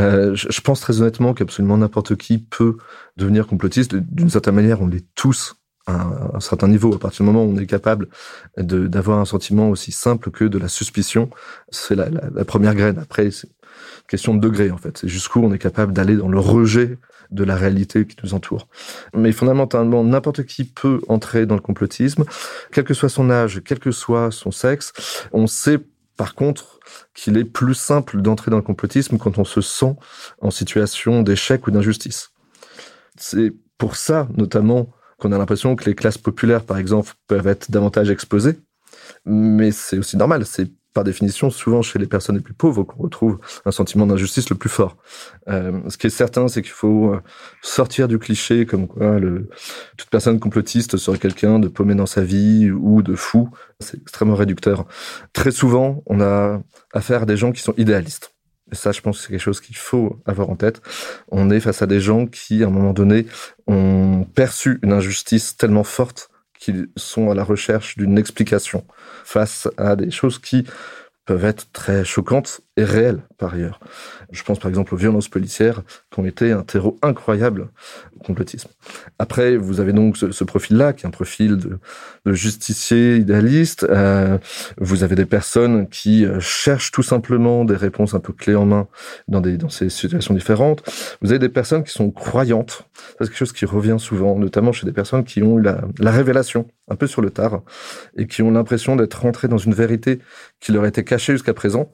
Euh, 0.00 0.34
je, 0.34 0.60
pense 0.60 0.80
très 0.80 1.00
honnêtement 1.00 1.32
qu'absolument 1.32 1.76
n'importe 1.76 2.16
qui 2.16 2.38
peut 2.38 2.76
devenir 3.16 3.46
complotiste. 3.46 3.94
D'une 3.94 4.30
certaine 4.30 4.56
manière, 4.56 4.82
on 4.82 4.88
l'est 4.88 5.06
tous 5.14 5.54
à 5.86 6.06
un, 6.34 6.40
certain 6.40 6.68
niveau. 6.68 6.94
À 6.94 6.98
partir 6.98 7.24
du 7.24 7.30
moment 7.30 7.44
où 7.44 7.52
on 7.54 7.58
est 7.58 7.66
capable 7.66 8.08
d'avoir 8.56 9.18
un 9.18 9.24
sentiment 9.24 9.70
aussi 9.70 9.92
simple 9.92 10.30
que 10.30 10.44
de 10.44 10.58
la 10.58 10.68
suspicion, 10.68 11.30
c'est 11.70 11.94
la, 11.94 12.08
la, 12.08 12.44
première 12.44 12.74
graine. 12.74 12.98
Après, 12.98 13.30
c'est 13.30 13.48
question 14.08 14.34
de 14.34 14.40
degré 14.40 14.70
en 14.70 14.78
fait. 14.78 14.98
C'est 14.98 15.08
jusqu'où 15.08 15.40
on 15.40 15.52
est 15.52 15.58
capable 15.58 15.92
d'aller 15.92 16.16
dans 16.16 16.28
le 16.28 16.38
rejet 16.38 16.98
de 17.30 17.44
la 17.44 17.56
réalité 17.56 18.06
qui 18.06 18.16
nous 18.22 18.34
entoure. 18.34 18.68
Mais 19.14 19.32
fondamentalement, 19.32 20.04
n'importe 20.04 20.44
qui 20.44 20.64
peut 20.64 21.00
entrer 21.08 21.46
dans 21.46 21.54
le 21.54 21.60
complotisme, 21.60 22.24
quel 22.72 22.84
que 22.84 22.94
soit 22.94 23.08
son 23.08 23.30
âge, 23.30 23.62
quel 23.64 23.78
que 23.78 23.90
soit 23.90 24.30
son 24.30 24.50
sexe. 24.50 24.92
On 25.32 25.46
sait 25.46 25.78
par 26.16 26.34
contre 26.34 26.78
qu'il 27.14 27.36
est 27.36 27.44
plus 27.44 27.74
simple 27.74 28.20
d'entrer 28.22 28.50
dans 28.50 28.56
le 28.56 28.62
complotisme 28.62 29.18
quand 29.18 29.38
on 29.38 29.44
se 29.44 29.60
sent 29.60 29.96
en 30.40 30.50
situation 30.50 31.22
d'échec 31.22 31.66
ou 31.66 31.70
d'injustice. 31.70 32.30
C'est 33.16 33.52
pour 33.78 33.96
ça, 33.96 34.28
notamment, 34.36 34.92
qu'on 35.24 35.32
a 35.32 35.38
l'impression 35.38 35.74
que 35.74 35.86
les 35.86 35.94
classes 35.94 36.18
populaires, 36.18 36.64
par 36.64 36.76
exemple, 36.76 37.12
peuvent 37.26 37.46
être 37.46 37.70
davantage 37.70 38.10
exposées. 38.10 38.58
Mais 39.24 39.70
c'est 39.70 39.98
aussi 39.98 40.16
normal, 40.18 40.44
c'est 40.44 40.70
par 40.92 41.02
définition, 41.02 41.50
souvent 41.50 41.82
chez 41.82 41.98
les 41.98 42.06
personnes 42.06 42.36
les 42.36 42.42
plus 42.42 42.54
pauvres 42.54 42.84
qu'on 42.84 43.02
retrouve 43.02 43.40
un 43.64 43.72
sentiment 43.72 44.06
d'injustice 44.06 44.48
le 44.50 44.56
plus 44.56 44.68
fort. 44.68 44.96
Euh, 45.48 45.80
ce 45.88 45.96
qui 45.96 46.06
est 46.06 46.10
certain, 46.10 46.46
c'est 46.46 46.62
qu'il 46.62 46.70
faut 46.70 47.14
euh, 47.14 47.20
sortir 47.62 48.06
du 48.06 48.20
cliché 48.20 48.64
comme 48.64 48.86
quoi 48.86 49.18
toute 49.96 50.10
personne 50.10 50.38
complotiste 50.38 50.96
serait 50.96 51.18
quelqu'un 51.18 51.58
de 51.58 51.66
paumé 51.66 51.96
dans 51.96 52.06
sa 52.06 52.22
vie 52.22 52.70
ou 52.70 53.02
de 53.02 53.16
fou. 53.16 53.48
C'est 53.80 54.00
extrêmement 54.00 54.36
réducteur. 54.36 54.86
Très 55.32 55.50
souvent, 55.50 56.04
on 56.06 56.20
a 56.20 56.62
affaire 56.92 57.22
à 57.22 57.26
des 57.26 57.36
gens 57.36 57.50
qui 57.50 57.62
sont 57.62 57.74
idéalistes. 57.76 58.33
Et 58.72 58.74
ça, 58.74 58.92
je 58.92 59.00
pense 59.00 59.18
que 59.18 59.22
c'est 59.24 59.30
quelque 59.30 59.40
chose 59.40 59.60
qu'il 59.60 59.76
faut 59.76 60.20
avoir 60.24 60.50
en 60.50 60.56
tête. 60.56 60.80
On 61.30 61.50
est 61.50 61.60
face 61.60 61.82
à 61.82 61.86
des 61.86 62.00
gens 62.00 62.26
qui, 62.26 62.62
à 62.62 62.66
un 62.66 62.70
moment 62.70 62.92
donné, 62.92 63.26
ont 63.66 64.26
perçu 64.34 64.78
une 64.82 64.92
injustice 64.92 65.56
tellement 65.56 65.84
forte 65.84 66.30
qu'ils 66.58 66.88
sont 66.96 67.30
à 67.30 67.34
la 67.34 67.44
recherche 67.44 67.96
d'une 67.96 68.16
explication 68.16 68.84
face 69.24 69.68
à 69.76 69.96
des 69.96 70.10
choses 70.10 70.38
qui 70.38 70.64
peuvent 71.26 71.44
être 71.44 71.70
très 71.72 72.04
choquantes 72.04 72.60
et 72.76 72.84
réelles 72.84 73.22
par 73.38 73.54
ailleurs. 73.54 73.78
Je 74.30 74.42
pense 74.42 74.58
par 74.58 74.68
exemple 74.68 74.94
aux 74.94 74.96
violences 74.96 75.28
policières 75.28 75.82
qui 76.10 76.20
ont 76.20 76.24
été 76.24 76.52
un 76.52 76.62
terreau 76.62 76.98
incroyable 77.02 77.68
au 78.18 78.24
complotisme. 78.24 78.68
Après, 79.18 79.56
vous 79.56 79.80
avez 79.80 79.92
donc 79.92 80.16
ce, 80.16 80.44
profil-là, 80.44 80.92
qui 80.92 81.04
est 81.04 81.06
un 81.06 81.10
profil 81.10 81.56
de, 81.56 81.78
de 82.26 82.32
justicier 82.32 83.16
idéaliste. 83.16 83.84
Euh, 83.84 84.38
vous 84.78 85.04
avez 85.04 85.14
des 85.14 85.26
personnes 85.26 85.88
qui 85.88 86.24
euh, 86.24 86.40
cherchent 86.40 86.90
tout 86.90 87.02
simplement 87.02 87.64
des 87.64 87.76
réponses 87.76 88.14
un 88.14 88.20
peu 88.20 88.32
clés 88.32 88.56
en 88.56 88.66
main 88.66 88.88
dans, 89.28 89.40
des, 89.40 89.56
dans 89.56 89.68
ces 89.68 89.88
situations 89.88 90.34
différentes. 90.34 90.82
Vous 91.22 91.30
avez 91.30 91.38
des 91.38 91.48
personnes 91.48 91.84
qui 91.84 91.92
sont 91.92 92.10
croyantes. 92.10 92.88
C'est 93.18 93.28
quelque 93.28 93.36
chose 93.36 93.52
qui 93.52 93.66
revient 93.66 93.96
souvent, 93.98 94.38
notamment 94.38 94.72
chez 94.72 94.86
des 94.86 94.92
personnes 94.92 95.24
qui 95.24 95.42
ont 95.42 95.58
eu 95.58 95.62
la, 95.62 95.82
la 96.00 96.10
révélation 96.10 96.68
un 96.88 96.96
peu 96.96 97.06
sur 97.06 97.22
le 97.22 97.30
tard 97.30 97.62
et 98.16 98.26
qui 98.26 98.42
ont 98.42 98.50
l'impression 98.50 98.96
d'être 98.96 99.14
rentrées 99.14 99.48
dans 99.48 99.58
une 99.58 99.74
vérité 99.74 100.18
qui 100.60 100.72
leur 100.72 100.84
était 100.86 101.04
cachée 101.04 101.32
jusqu'à 101.32 101.54
présent. 101.54 101.92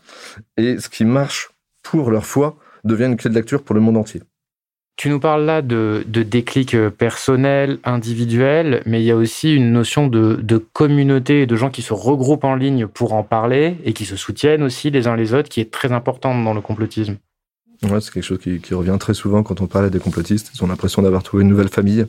Et 0.57 0.70
ce 0.79 0.89
qui 0.89 1.05
marche 1.05 1.51
pour 1.83 2.11
leur 2.11 2.27
foi 2.27 2.57
devient 2.85 3.07
une 3.07 3.17
clé 3.17 3.31
de 3.31 3.35
lecture 3.35 3.63
pour 3.63 3.75
le 3.75 3.81
monde 3.81 3.97
entier. 3.97 4.23
Tu 4.97 5.09
nous 5.09 5.21
parles 5.21 5.47
là 5.47 5.63
de, 5.63 6.05
de 6.07 6.23
déclic 6.23 6.75
euh, 6.75 6.91
personnel, 6.91 7.79
individuel, 7.85 8.83
mais 8.85 9.01
il 9.01 9.07
y 9.07 9.11
a 9.11 9.17
aussi 9.17 9.55
une 9.55 9.73
notion 9.73 10.09
de 10.09 10.59
communauté 10.59 11.43
et 11.43 11.47
de 11.47 11.57
gens 11.57 11.71
qui 11.71 11.81
se 11.81 11.95
regroupent 11.95 12.45
en 12.45 12.55
ligne 12.55 12.87
pour 12.87 13.15
en 13.15 13.23
parler 13.23 13.79
et 13.85 13.95
qui 13.95 14.05
se 14.05 14.17
soutiennent 14.17 14.63
aussi 14.63 14.91
les 14.91 15.07
uns 15.07 15.17
les 15.17 15.33
autres, 15.33 15.49
qui 15.49 15.61
est 15.63 15.71
très 15.71 15.93
importante 15.93 16.45
dans 16.45 16.53
le 16.53 16.61
complotisme. 16.61 17.17
Ouais, 17.83 17.99
c'est 18.03 18.13
quelque 18.13 18.25
chose 18.25 18.39
qui, 18.39 18.61
qui, 18.61 18.75
revient 18.75 18.97
très 19.01 19.15
souvent 19.15 19.43
quand 19.43 19.63
on 19.63 19.67
parle 19.67 19.89
des 19.89 19.99
complotistes. 19.99 20.51
Ils 20.55 20.63
ont 20.63 20.67
l'impression 20.67 21.01
d'avoir 21.01 21.23
trouvé 21.23 21.45
une 21.45 21.49
nouvelle 21.49 21.71
famille. 21.71 22.07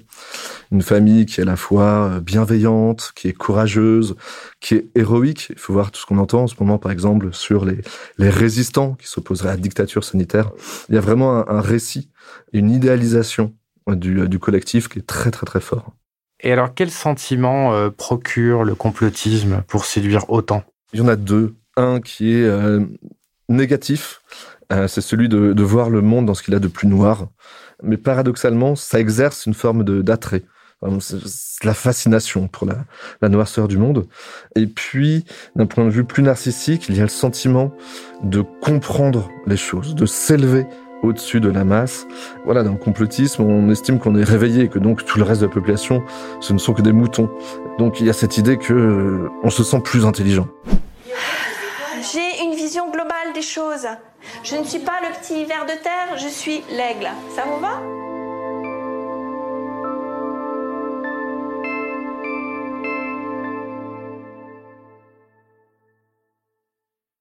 Une 0.69 0.81
famille 0.81 1.25
qui 1.25 1.39
est 1.39 1.43
à 1.43 1.45
la 1.45 1.55
fois 1.55 2.09
euh, 2.09 2.19
bienveillante, 2.19 3.13
qui 3.15 3.29
est 3.29 3.33
courageuse, 3.33 4.15
qui 4.59 4.75
est 4.75 4.89
héroïque. 4.95 5.47
Il 5.51 5.57
faut 5.57 5.71
voir 5.71 5.91
tout 5.91 6.01
ce 6.01 6.05
qu'on 6.05 6.17
entend 6.17 6.43
en 6.43 6.47
ce 6.47 6.55
moment, 6.59 6.77
par 6.77 6.91
exemple, 6.91 7.29
sur 7.31 7.63
les, 7.63 7.79
les 8.17 8.29
résistants 8.29 8.95
qui 8.95 9.07
s'opposeraient 9.07 9.49
à 9.49 9.53
la 9.53 9.61
dictature 9.61 10.03
sanitaire. 10.03 10.51
Il 10.89 10.95
y 10.95 10.97
a 10.97 11.01
vraiment 11.01 11.37
un, 11.37 11.47
un 11.47 11.61
récit, 11.61 12.09
une 12.51 12.69
idéalisation 12.69 13.53
du, 13.87 14.27
du, 14.27 14.39
collectif 14.39 14.89
qui 14.89 14.99
est 14.99 15.07
très, 15.07 15.31
très, 15.31 15.45
très 15.45 15.61
fort. 15.61 15.93
Et 16.41 16.51
alors, 16.51 16.73
quel 16.73 16.91
sentiment 16.91 17.73
euh, 17.73 17.89
procure 17.89 18.65
le 18.65 18.75
complotisme 18.75 19.63
pour 19.67 19.85
séduire 19.85 20.29
autant? 20.29 20.63
Il 20.91 20.99
y 20.99 21.01
en 21.01 21.07
a 21.07 21.15
deux. 21.15 21.55
Un 21.77 22.01
qui 22.01 22.33
est 22.33 22.43
euh, 22.43 22.81
négatif, 23.47 24.21
euh, 24.71 24.87
c'est 24.87 25.01
celui 25.01 25.29
de, 25.29 25.53
de, 25.53 25.63
voir 25.63 25.89
le 25.89 26.01
monde 26.01 26.25
dans 26.25 26.33
ce 26.33 26.43
qu'il 26.43 26.55
a 26.55 26.59
de 26.59 26.67
plus 26.67 26.87
noir. 26.87 27.27
Mais 27.83 27.97
paradoxalement, 27.97 28.75
ça 28.75 28.99
exerce 28.99 29.45
une 29.45 29.53
forme 29.53 29.83
d'attrait. 29.83 30.43
C'est 30.99 31.63
la 31.63 31.75
fascination 31.75 32.47
pour 32.47 32.65
la, 32.65 32.85
la, 33.21 33.29
noirceur 33.29 33.67
du 33.67 33.77
monde. 33.77 34.07
Et 34.55 34.65
puis, 34.65 35.25
d'un 35.55 35.67
point 35.67 35.85
de 35.85 35.91
vue 35.91 36.03
plus 36.03 36.23
narcissique, 36.23 36.87
il 36.89 36.97
y 36.97 36.99
a 36.99 37.03
le 37.03 37.09
sentiment 37.09 37.71
de 38.23 38.41
comprendre 38.61 39.29
les 39.45 39.57
choses, 39.57 39.93
de 39.93 40.07
s'élever 40.07 40.65
au-dessus 41.03 41.39
de 41.39 41.49
la 41.49 41.63
masse. 41.63 42.07
Voilà, 42.45 42.63
dans 42.63 42.71
le 42.71 42.77
complotisme, 42.77 43.43
on 43.43 43.69
estime 43.69 43.99
qu'on 43.99 44.15
est 44.15 44.23
réveillé 44.23 44.63
et 44.63 44.67
que 44.69 44.79
donc 44.79 45.05
tout 45.05 45.17
le 45.17 45.23
reste 45.23 45.41
de 45.41 45.47
la 45.47 45.51
population, 45.51 46.03
ce 46.39 46.53
ne 46.53 46.57
sont 46.57 46.73
que 46.73 46.81
des 46.81 46.93
moutons. 46.93 47.29
Donc 47.77 47.99
il 47.99 48.07
y 48.07 48.09
a 48.09 48.13
cette 48.13 48.37
idée 48.37 48.57
que 48.57 48.73
euh, 48.73 49.29
on 49.43 49.49
se 49.49 49.63
sent 49.63 49.81
plus 49.83 50.05
intelligent. 50.05 50.47
J'ai 52.11 52.43
une 52.43 52.55
vision 52.55 52.89
globale 52.91 53.21
Je 53.41 54.55
ne 54.55 54.63
suis 54.63 54.79
pas 54.79 54.99
le 55.01 55.19
petit 55.19 55.45
ver 55.45 55.65
de 55.65 55.81
terre, 55.81 56.17
je 56.17 56.27
suis 56.27 56.61
l'aigle. 56.69 57.09
Ça 57.35 57.43
vous 57.45 57.59
va? 57.59 57.81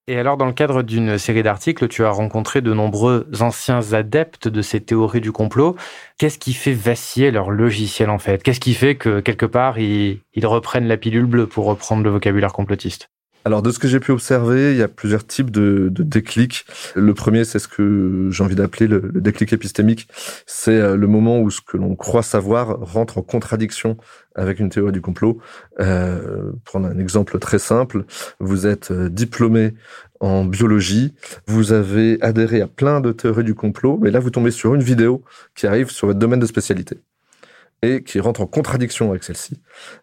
Et 0.08 0.18
alors, 0.18 0.36
dans 0.36 0.46
le 0.46 0.52
cadre 0.52 0.82
d'une 0.82 1.18
série 1.18 1.44
d'articles, 1.44 1.86
tu 1.86 2.04
as 2.04 2.10
rencontré 2.10 2.60
de 2.60 2.74
nombreux 2.74 3.28
anciens 3.40 3.92
adeptes 3.92 4.48
de 4.48 4.60
ces 4.60 4.80
théories 4.80 5.20
du 5.20 5.30
complot. 5.30 5.76
Qu'est-ce 6.18 6.38
qui 6.38 6.52
fait 6.52 6.72
vaciller 6.72 7.30
leur 7.30 7.50
logiciel, 7.50 8.10
en 8.10 8.18
fait? 8.18 8.42
Qu'est-ce 8.42 8.58
qui 8.58 8.74
fait 8.74 8.96
que, 8.96 9.20
quelque 9.20 9.46
part, 9.46 9.78
ils 9.78 10.20
reprennent 10.42 10.88
la 10.88 10.96
pilule 10.96 11.26
bleue, 11.26 11.46
pour 11.46 11.66
reprendre 11.66 12.02
le 12.02 12.10
vocabulaire 12.10 12.52
complotiste? 12.52 13.08
Alors 13.44 13.62
de 13.62 13.70
ce 13.70 13.78
que 13.78 13.88
j'ai 13.88 14.00
pu 14.00 14.12
observer, 14.12 14.72
il 14.72 14.76
y 14.76 14.82
a 14.82 14.88
plusieurs 14.88 15.26
types 15.26 15.50
de, 15.50 15.88
de 15.90 16.02
déclics. 16.02 16.66
Le 16.94 17.14
premier, 17.14 17.44
c'est 17.44 17.58
ce 17.58 17.68
que 17.68 18.28
j'ai 18.30 18.44
envie 18.44 18.54
d'appeler 18.54 18.86
le, 18.86 19.00
déclic 19.14 19.52
épistémique. 19.52 20.08
C'est 20.46 20.78
euh, 20.78 20.96
le 20.96 21.06
moment 21.06 21.40
où 21.40 21.50
ce 21.50 21.60
que 21.60 21.76
l'on 21.76 21.96
croit 21.96 22.22
savoir 22.22 22.78
rentre 22.80 23.18
en 23.18 23.22
contradiction 23.22 23.96
avec 24.34 24.60
une 24.60 24.68
théorie 24.68 24.92
du 24.92 25.00
complot. 25.00 25.38
Euh, 25.80 26.52
prendre 26.64 26.86
un 26.86 26.98
exemple 26.98 27.38
très 27.38 27.58
simple, 27.58 28.04
vous 28.40 28.66
êtes 28.66 28.90
euh, 28.90 29.08
diplômé 29.08 29.74
en 30.20 30.44
biologie, 30.44 31.14
vous 31.46 31.72
avez 31.72 32.18
adhéré 32.20 32.60
à 32.60 32.66
plein 32.66 33.00
de 33.00 33.10
théories 33.10 33.44
du 33.44 33.54
complot, 33.54 33.98
mais 34.02 34.10
là 34.10 34.20
vous 34.20 34.30
tombez 34.30 34.50
sur 34.50 34.74
une 34.74 34.82
vidéo 34.82 35.22
qui 35.54 35.66
arrive 35.66 35.90
sur 35.90 36.08
votre 36.08 36.18
domaine 36.18 36.40
de 36.40 36.46
spécialité 36.46 36.98
et 37.82 38.02
qui 38.02 38.20
rentre 38.20 38.40
en 38.40 38.46
contradiction 38.46 39.10
avec 39.10 39.24
celle-ci. 39.24 39.60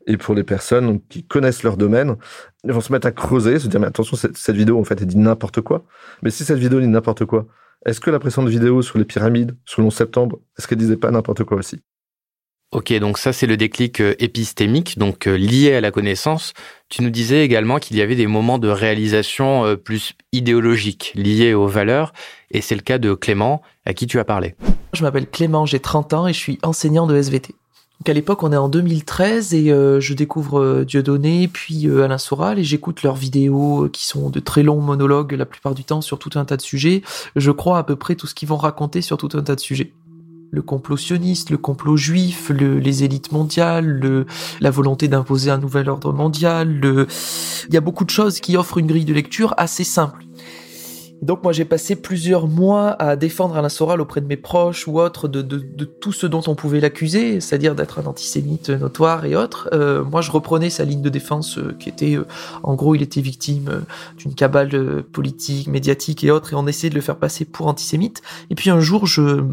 Et 0.08 0.18
pour 0.18 0.36
les 0.36 0.44
personnes 0.44 1.00
qui 1.10 1.24
connaissent 1.24 1.64
leur 1.64 1.78
domaine, 1.78 2.16
ils 2.64 2.72
vont 2.72 2.82
se 2.82 2.92
mettre 2.92 3.08
à 3.08 3.12
creuser, 3.12 3.60
se 3.60 3.68
dire 3.68 3.80
mais 3.80 3.88
attention 3.88 4.18
cette, 4.18 4.38
cette 4.38 4.56
vidéo 4.56 4.80
en 4.80 4.84
fait 4.84 5.00
elle 5.00 5.08
dit 5.08 5.18
n'importe 5.18 5.62
quoi. 5.62 5.86
Mais 6.24 6.30
si 6.30 6.44
cette 6.44 6.60
vidéo 6.60 6.80
dit 6.80 6.88
n'importe 6.88 7.26
quoi, 7.26 7.48
est-ce 7.86 8.00
que 8.00 8.10
la 8.10 8.20
précédente 8.20 8.50
vidéo 8.50 8.82
sur 8.82 8.98
les 8.98 9.06
pyramides, 9.06 9.56
sur 9.66 9.82
le 9.82 9.88
11 9.88 9.94
septembre, 9.94 10.40
est-ce 10.58 10.68
qu'elle 10.68 10.78
disait 10.78 10.98
pas 10.98 11.12
n'importe 11.12 11.44
quoi 11.44 11.58
aussi? 11.58 11.82
Ok, 12.74 12.92
donc 13.00 13.18
ça 13.18 13.32
c'est 13.32 13.48
le 13.48 13.56
déclic 13.56 14.02
euh, 14.02 14.14
épistémique, 14.20 14.98
donc 15.00 15.26
euh, 15.26 15.38
lié 15.38 15.74
à 15.74 15.80
la 15.80 15.90
connaissance. 15.90 16.54
Tu 16.90 17.02
nous 17.02 17.10
disais 17.10 17.46
également 17.46 17.80
qu'il 17.80 17.96
y 17.96 18.02
avait 18.02 18.18
des 18.18 18.28
moments 18.28 18.58
de 18.58 18.68
réalisation 18.68 19.66
euh, 19.66 19.78
plus 19.78 20.16
idéologiques, 20.34 21.14
liés 21.16 21.54
aux 21.54 21.68
valeurs, 21.68 22.12
et 22.52 22.60
c'est 22.60 22.76
le 22.76 22.82
cas 22.82 22.98
de 22.98 23.14
Clément, 23.14 23.62
à 23.86 23.94
qui 23.94 24.06
tu 24.06 24.20
as 24.20 24.26
parlé. 24.26 24.56
Je 24.92 25.02
m'appelle 25.02 25.30
Clément, 25.30 25.66
j'ai 25.66 25.80
30 25.80 26.14
ans 26.14 26.28
et 26.28 26.34
je 26.34 26.40
suis 26.40 26.60
enseignant 26.62 27.08
de 27.08 27.16
SVT. 27.16 27.56
Donc 28.00 28.10
à 28.10 28.14
l'époque, 28.14 28.44
on 28.44 28.52
est 28.52 28.58
en 28.58 28.70
2013 28.70 29.56
et 29.56 29.72
euh, 29.72 30.00
je 30.00 30.14
découvre 30.14 30.60
euh, 30.60 30.86
Dieudonné, 30.86 31.48
puis 31.48 31.88
euh, 31.88 32.04
Alain 32.04 32.20
Soral 32.20 32.60
et 32.60 32.64
j'écoute 32.64 33.02
leurs 33.02 33.16
vidéos 33.16 33.90
qui 33.92 34.06
sont 34.06 34.30
de 34.30 34.40
très 34.40 34.62
longs 34.62 34.82
monologues 34.82 35.34
la 35.34 35.48
plupart 35.48 35.74
du 35.74 35.84
temps 35.84 36.02
sur 36.02 36.20
tout 36.20 36.30
un 36.36 36.46
tas 36.46 36.58
de 36.58 36.62
sujets. 36.62 37.02
Je 37.36 37.50
crois 37.50 37.80
à 37.80 37.84
peu 37.84 37.96
près 37.96 38.16
tout 38.16 38.28
ce 38.28 38.36
qu'ils 38.36 38.50
vont 38.50 38.58
raconter 38.58 39.02
sur 39.02 39.18
tout 39.18 39.30
un 39.34 39.42
tas 39.42 39.56
de 39.56 39.60
sujets 39.60 39.94
le 40.50 40.62
complot 40.62 40.96
sioniste, 40.96 41.50
le 41.50 41.58
complot 41.58 41.98
juif, 41.98 42.50
le, 42.50 42.80
les 42.80 43.04
élites 43.04 43.32
mondiales, 43.34 43.86
le, 43.86 44.26
la 44.62 44.72
volonté 44.72 45.10
d'imposer 45.10 45.52
un 45.52 45.58
nouvel 45.58 45.90
ordre 45.90 46.14
mondial. 46.14 46.80
Le... 46.80 47.08
Il 47.68 47.74
y 47.74 47.78
a 47.78 47.82
beaucoup 47.82 48.06
de 48.06 48.10
choses 48.10 48.40
qui 48.40 48.56
offrent 48.56 48.78
une 48.78 48.88
grille 48.88 49.06
de 49.06 49.14
lecture 49.14 49.54
assez 49.58 49.84
simple. 49.84 50.27
Donc 51.22 51.44
moi 51.44 51.52
j'ai 51.52 51.66
passé 51.66 51.96
plusieurs 51.96 52.48
mois 52.48 52.92
à 53.02 53.16
défendre 53.16 53.58
Alain 53.58 53.70
Soral 53.70 54.02
auprès 54.02 54.22
de 54.22 54.28
mes 54.28 54.38
proches 54.38 54.88
ou 54.88 55.00
autres 55.00 55.28
de, 55.28 55.42
de, 55.42 55.58
de 55.58 55.86
tout 55.86 56.14
ce 56.14 56.28
dont 56.28 56.44
on 56.48 56.56
pouvait 56.56 56.80
l'accuser, 56.80 57.42
c'est-à-dire 57.42 57.76
d'être 57.76 58.00
un 58.00 58.06
antisémite 58.06 58.70
notoire 58.70 59.26
et 59.26 59.36
autres. 59.36 59.68
Euh, 59.74 60.04
moi 60.04 60.22
je 60.22 60.32
reprenais 60.32 60.70
sa 60.70 60.86
ligne 60.86 61.02
de 61.02 61.10
défense 61.10 61.58
euh, 61.58 61.76
qui 61.80 61.90
était, 61.90 62.16
euh, 62.16 62.26
en 62.64 62.76
gros 62.76 62.94
il 62.94 63.02
était 63.02 63.22
victime 63.22 63.68
euh, 63.70 63.80
d'une 64.18 64.36
cabale 64.36 64.70
euh, 64.74 65.02
politique, 65.12 65.68
médiatique 65.68 66.24
et 66.24 66.32
autres, 66.32 66.54
et 66.54 66.56
on 66.56 66.68
essayait 66.68 66.92
de 66.92 66.96
le 66.96 67.02
faire 67.02 67.18
passer 67.18 67.46
pour 67.46 67.68
antisémite. 67.68 68.22
Et 68.50 68.56
puis 68.56 68.70
un 68.70 68.80
jour 68.80 69.08
je, 69.08 69.44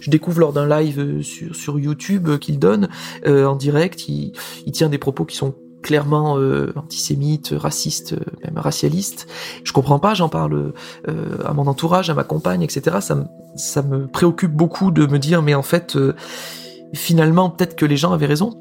je 0.00 0.10
découvre 0.10 0.40
lors 0.40 0.52
d'un 0.52 0.68
live 0.68 1.22
sur, 1.22 1.54
sur 1.54 1.78
YouTube 1.78 2.38
qu'il 2.38 2.58
donne 2.58 2.88
en 3.26 3.56
direct, 3.56 4.08
il, 4.08 4.32
il 4.66 4.72
tient 4.72 4.88
des 4.88 4.98
propos 4.98 5.24
qui 5.24 5.36
sont 5.36 5.54
clairement 5.82 6.38
euh, 6.38 6.72
antisémite, 6.76 7.54
raciste, 7.56 8.14
même 8.44 8.56
racialiste. 8.56 9.26
Je 9.64 9.72
comprends 9.72 9.98
pas, 9.98 10.14
j'en 10.14 10.28
parle 10.28 10.72
euh, 11.08 11.36
à 11.44 11.52
mon 11.52 11.66
entourage, 11.66 12.08
à 12.08 12.14
ma 12.14 12.24
compagne, 12.24 12.62
etc. 12.62 12.98
Ça, 13.00 13.14
me, 13.14 13.24
ça 13.56 13.82
me 13.82 14.06
préoccupe 14.06 14.52
beaucoup 14.52 14.90
de 14.90 15.06
me 15.06 15.18
dire, 15.18 15.42
mais 15.42 15.54
en 15.54 15.62
fait, 15.62 15.96
euh, 15.96 16.14
finalement, 16.94 17.50
peut-être 17.50 17.74
que 17.74 17.84
les 17.84 17.96
gens 17.96 18.12
avaient 18.12 18.26
raison. 18.26 18.54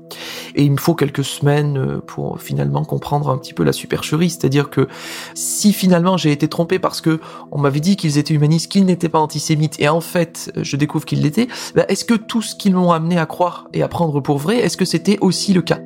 Et 0.56 0.64
il 0.64 0.72
me 0.72 0.78
faut 0.78 0.96
quelques 0.96 1.24
semaines 1.24 2.02
pour 2.08 2.42
finalement 2.42 2.84
comprendre 2.84 3.30
un 3.30 3.38
petit 3.38 3.54
peu 3.54 3.64
la 3.64 3.72
supercherie, 3.72 4.30
c'est-à-dire 4.30 4.70
que 4.70 4.88
si 5.34 5.72
finalement 5.72 6.18
j'ai 6.18 6.32
été 6.32 6.50
trompé 6.50 6.78
parce 6.78 7.00
que 7.00 7.22
on 7.52 7.60
m'avait 7.60 7.80
dit 7.80 7.96
qu'ils 7.96 8.18
étaient 8.18 8.34
humanistes, 8.34 8.70
qu'ils 8.70 8.86
n'étaient 8.86 9.10
pas 9.10 9.20
antisémites, 9.20 9.80
et 9.80 9.88
en 9.88 10.02
fait 10.02 10.52
je 10.62 10.76
découvre 10.76 11.06
qu'ils 11.06 11.22
l'étaient, 11.22 11.48
ben 11.74 11.86
est-ce 11.88 12.04
que 12.04 12.16
tout 12.16 12.42
ce 12.42 12.56
qu'ils 12.56 12.76
m'ont 12.76 12.92
amené 12.92 13.18
à 13.18 13.26
croire 13.26 13.70
et 13.74 13.82
à 13.82 13.88
prendre 13.88 14.20
pour 14.20 14.40
vrai, 14.40 14.58
est-ce 14.58 14.76
que 14.76 14.86
c'était 14.86 15.18
aussi 15.22 15.54
le 15.54 15.62
cas? 15.62 15.80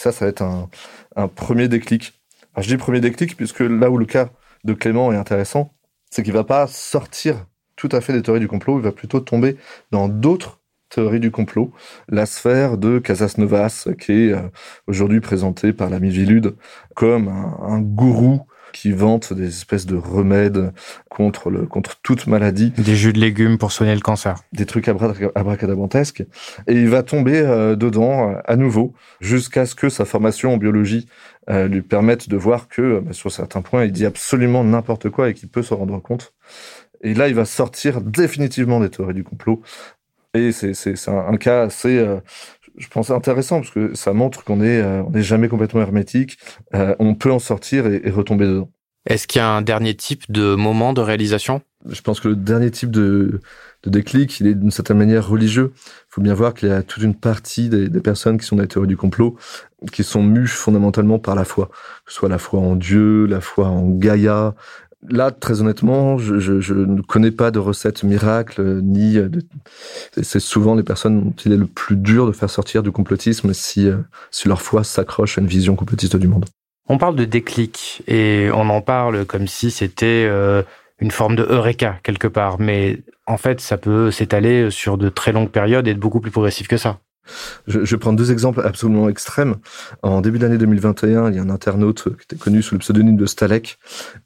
Ça, 0.00 0.12
ça 0.12 0.24
va 0.24 0.30
être 0.30 0.40
un, 0.40 0.70
un 1.14 1.28
premier 1.28 1.68
déclic. 1.68 2.22
Je 2.56 2.66
dis 2.66 2.78
premier 2.78 3.00
déclic 3.00 3.36
puisque 3.36 3.60
là 3.60 3.90
où 3.90 3.98
le 3.98 4.06
cas 4.06 4.30
de 4.64 4.72
Clément 4.72 5.12
est 5.12 5.16
intéressant, 5.16 5.74
c'est 6.10 6.22
qu'il 6.22 6.32
va 6.32 6.44
pas 6.44 6.66
sortir 6.66 7.46
tout 7.76 7.90
à 7.92 8.00
fait 8.00 8.14
des 8.14 8.22
théories 8.22 8.40
du 8.40 8.48
complot, 8.48 8.78
il 8.78 8.82
va 8.82 8.92
plutôt 8.92 9.20
tomber 9.20 9.58
dans 9.90 10.08
d'autres 10.08 10.60
théories 10.88 11.20
du 11.20 11.30
complot. 11.30 11.70
La 12.08 12.24
sphère 12.24 12.78
de 12.78 12.98
Casas 12.98 13.34
Novas, 13.36 13.88
qui 14.00 14.12
est 14.12 14.32
euh, 14.32 14.48
aujourd'hui 14.86 15.20
présentée 15.20 15.74
par 15.74 15.90
l'ami 15.90 16.08
Vilude 16.08 16.56
comme 16.94 17.28
un 17.28 17.80
gourou 17.80 18.46
qui 18.72 18.92
vantent 18.92 19.32
des 19.32 19.48
espèces 19.48 19.86
de 19.86 19.96
remèdes 19.96 20.72
contre 21.08 21.50
le 21.50 21.66
contre 21.66 21.96
toute 22.02 22.26
maladie. 22.26 22.70
Des 22.76 22.96
jus 22.96 23.12
de 23.12 23.20
légumes 23.20 23.58
pour 23.58 23.72
soigner 23.72 23.94
le 23.94 24.00
cancer. 24.00 24.36
Des 24.52 24.66
trucs 24.66 24.88
abracadabrantesques. 24.88 26.24
Et 26.66 26.74
il 26.74 26.88
va 26.88 27.02
tomber 27.02 27.38
euh, 27.38 27.76
dedans 27.76 28.34
à 28.44 28.56
nouveau 28.56 28.94
jusqu'à 29.20 29.66
ce 29.66 29.74
que 29.74 29.88
sa 29.88 30.04
formation 30.04 30.54
en 30.54 30.56
biologie 30.56 31.06
euh, 31.48 31.68
lui 31.68 31.82
permette 31.82 32.28
de 32.28 32.36
voir 32.36 32.68
que 32.68 33.00
bah, 33.00 33.12
sur 33.12 33.32
certains 33.32 33.62
points, 33.62 33.84
il 33.84 33.92
dit 33.92 34.06
absolument 34.06 34.62
n'importe 34.62 35.10
quoi 35.10 35.30
et 35.30 35.34
qu'il 35.34 35.48
peut 35.48 35.62
se 35.62 35.74
rendre 35.74 36.00
compte. 36.00 36.34
Et 37.02 37.14
là, 37.14 37.28
il 37.28 37.34
va 37.34 37.44
sortir 37.44 38.00
définitivement 38.00 38.80
des 38.80 38.90
théories 38.90 39.14
du 39.14 39.24
complot. 39.24 39.62
Et 40.32 40.52
c'est 40.52 41.08
un, 41.08 41.26
un 41.26 41.36
cas 41.38 41.62
assez, 41.62 41.98
euh, 41.98 42.20
je 42.80 42.88
pense 42.88 43.10
intéressant 43.10 43.60
parce 43.60 43.70
que 43.70 43.94
ça 43.94 44.12
montre 44.12 44.42
qu'on 44.42 44.60
est 44.62 44.80
euh, 44.80 45.02
on 45.02 45.10
n'est 45.10 45.22
jamais 45.22 45.48
complètement 45.48 45.80
hermétique. 45.80 46.38
Euh, 46.74 46.96
on 46.98 47.14
peut 47.14 47.30
en 47.30 47.38
sortir 47.38 47.86
et, 47.86 48.00
et 48.04 48.10
retomber 48.10 48.46
dedans. 48.46 48.70
Est-ce 49.06 49.26
qu'il 49.26 49.38
y 49.38 49.42
a 49.42 49.48
un 49.48 49.62
dernier 49.62 49.94
type 49.94 50.30
de 50.30 50.54
moment 50.54 50.92
de 50.92 51.00
réalisation? 51.00 51.62
Je 51.88 52.00
pense 52.02 52.20
que 52.20 52.28
le 52.28 52.36
dernier 52.36 52.70
type 52.70 52.90
de, 52.90 53.40
de 53.82 53.90
déclic, 53.90 54.40
il 54.40 54.46
est 54.46 54.54
d'une 54.54 54.70
certaine 54.70 54.98
manière 54.98 55.26
religieux. 55.26 55.72
Il 55.74 56.10
faut 56.10 56.20
bien 56.20 56.34
voir 56.34 56.52
qu'il 56.52 56.68
y 56.68 56.72
a 56.72 56.82
toute 56.82 57.02
une 57.02 57.14
partie 57.14 57.70
des, 57.70 57.88
des, 57.88 58.00
personnes 58.00 58.36
qui 58.36 58.44
sont 58.44 58.56
dans 58.56 58.62
la 58.62 58.68
théorie 58.68 58.88
du 58.88 58.98
complot 58.98 59.38
qui 59.92 60.04
sont 60.04 60.22
mues 60.22 60.46
fondamentalement 60.46 61.18
par 61.18 61.34
la 61.34 61.44
foi, 61.44 61.70
que 62.04 62.12
ce 62.12 62.18
soit 62.18 62.28
la 62.28 62.38
foi 62.38 62.60
en 62.60 62.76
Dieu, 62.76 63.24
la 63.24 63.40
foi 63.40 63.68
en 63.68 63.88
Gaïa, 63.88 64.54
Là, 65.08 65.30
très 65.30 65.62
honnêtement, 65.62 66.18
je, 66.18 66.34
ne 66.74 67.00
connais 67.00 67.30
pas 67.30 67.50
de 67.50 67.58
recette 67.58 68.02
miracle, 68.02 68.80
ni 68.82 69.14
de... 69.14 69.42
c'est 70.22 70.40
souvent 70.40 70.74
les 70.74 70.82
personnes 70.82 71.24
dont 71.24 71.34
il 71.44 71.52
est 71.52 71.56
le 71.56 71.66
plus 71.66 71.96
dur 71.96 72.26
de 72.26 72.32
faire 72.32 72.50
sortir 72.50 72.82
du 72.82 72.92
complotisme 72.92 73.54
si, 73.54 73.88
euh, 73.88 73.96
si 74.30 74.46
leur 74.46 74.60
foi 74.60 74.84
s'accroche 74.84 75.38
à 75.38 75.40
une 75.40 75.46
vision 75.46 75.74
complotiste 75.74 76.16
du 76.16 76.28
monde. 76.28 76.44
On 76.86 76.98
parle 76.98 77.16
de 77.16 77.24
déclic 77.24 78.02
et 78.08 78.50
on 78.52 78.68
en 78.68 78.82
parle 78.82 79.24
comme 79.24 79.46
si 79.46 79.70
c'était 79.70 80.26
euh, 80.28 80.62
une 80.98 81.10
forme 81.10 81.34
de 81.34 81.44
eureka 81.44 81.98
quelque 82.02 82.26
part, 82.26 82.60
mais 82.60 82.98
en 83.26 83.38
fait, 83.38 83.60
ça 83.60 83.78
peut 83.78 84.10
s'étaler 84.10 84.70
sur 84.70 84.98
de 84.98 85.08
très 85.08 85.32
longues 85.32 85.50
périodes 85.50 85.88
et 85.88 85.92
être 85.92 85.98
beaucoup 85.98 86.20
plus 86.20 86.30
progressif 86.30 86.68
que 86.68 86.76
ça. 86.76 86.98
Je, 87.66 87.84
je 87.84 87.96
prends 87.96 88.12
deux 88.12 88.32
exemples 88.32 88.60
absolument 88.64 89.08
extrêmes. 89.08 89.56
En 90.02 90.20
début 90.20 90.38
d'année 90.38 90.58
2021, 90.58 91.30
il 91.30 91.36
y 91.36 91.38
a 91.38 91.42
un 91.42 91.50
internaute 91.50 92.04
qui 92.04 92.24
était 92.24 92.36
connu 92.36 92.62
sous 92.62 92.74
le 92.74 92.80
pseudonyme 92.80 93.16
de 93.16 93.26
Stalek 93.26 93.78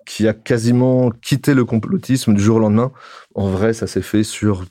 qui 0.07 0.29
a 0.29 0.33
quasiment 0.35 1.11
quitté 1.11 1.55
le 1.55 1.65
complotisme 1.65 2.35
du 2.35 2.43
jour 2.43 2.57
au 2.57 2.61
lendemain. 2.61 2.93
En 3.35 3.49
vrai, 3.49 3.73
ça 3.73 3.87
s'est 3.87 4.03
fait 4.03 4.23
sur 4.23 4.65